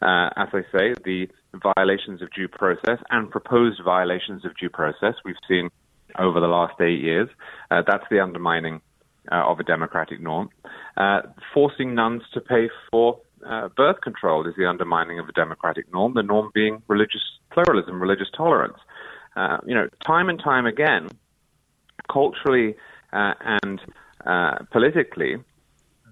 Uh, 0.00 0.30
as 0.36 0.48
I 0.52 0.62
say, 0.70 0.94
the 1.04 1.28
violations 1.76 2.22
of 2.22 2.32
due 2.32 2.46
process 2.46 2.98
and 3.10 3.30
proposed 3.30 3.80
violations 3.84 4.44
of 4.44 4.56
due 4.56 4.70
process 4.70 5.14
we've 5.24 5.34
seen 5.48 5.70
over 6.16 6.38
the 6.38 6.46
last 6.46 6.80
eight 6.80 7.00
years, 7.00 7.28
uh, 7.72 7.82
that's 7.84 8.04
the 8.10 8.20
undermining 8.20 8.80
uh, 9.32 9.42
of 9.44 9.58
a 9.58 9.64
democratic 9.64 10.20
norm. 10.20 10.50
Uh, 10.96 11.22
forcing 11.52 11.94
nuns 11.94 12.22
to 12.32 12.40
pay 12.40 12.68
for 12.92 13.18
uh, 13.44 13.68
birth 13.76 14.00
control 14.02 14.46
is 14.46 14.54
the 14.56 14.66
undermining 14.66 15.18
of 15.18 15.28
a 15.28 15.32
democratic 15.32 15.92
norm, 15.92 16.14
the 16.14 16.22
norm 16.22 16.50
being 16.54 16.82
religious 16.88 17.22
pluralism, 17.52 18.00
religious 18.00 18.28
tolerance. 18.36 18.78
Uh, 19.36 19.58
you 19.66 19.74
know, 19.74 19.88
time 20.06 20.28
and 20.28 20.38
time 20.38 20.66
again, 20.66 21.08
culturally 22.10 22.76
uh, 23.12 23.34
and 23.40 23.80
uh, 24.24 24.58
politically, 24.70 25.36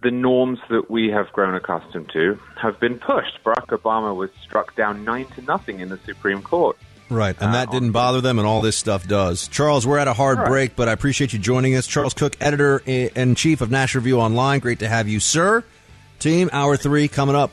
the 0.02 0.10
norms 0.10 0.58
that 0.70 0.90
we 0.90 1.08
have 1.08 1.32
grown 1.32 1.54
accustomed 1.54 2.10
to 2.12 2.38
have 2.60 2.78
been 2.80 2.98
pushed. 2.98 3.38
Barack 3.44 3.68
Obama 3.68 4.14
was 4.14 4.30
struck 4.42 4.74
down 4.74 5.04
nine 5.04 5.26
to 5.36 5.42
nothing 5.42 5.80
in 5.80 5.88
the 5.88 5.98
Supreme 5.98 6.42
Court. 6.42 6.76
Right, 7.08 7.36
and 7.40 7.54
that 7.54 7.68
uh, 7.68 7.72
didn't 7.72 7.92
bother 7.92 8.20
them, 8.22 8.38
and 8.38 8.48
all 8.48 8.62
this 8.62 8.76
stuff 8.76 9.06
does. 9.06 9.46
Charles, 9.48 9.86
we're 9.86 9.98
at 9.98 10.08
a 10.08 10.14
hard 10.14 10.38
right. 10.38 10.48
break, 10.48 10.76
but 10.76 10.88
I 10.88 10.92
appreciate 10.92 11.32
you 11.32 11.38
joining 11.38 11.76
us. 11.76 11.86
Charles 11.86 12.14
Cooke, 12.14 12.36
editor 12.40 12.82
in 12.86 13.34
chief 13.34 13.60
of 13.60 13.70
National 13.70 14.00
Review 14.00 14.18
Online. 14.18 14.60
Great 14.60 14.78
to 14.78 14.88
have 14.88 15.08
you, 15.08 15.20
sir. 15.20 15.62
Team, 16.18 16.48
hour 16.52 16.76
three 16.76 17.08
coming 17.08 17.36
up. 17.36 17.52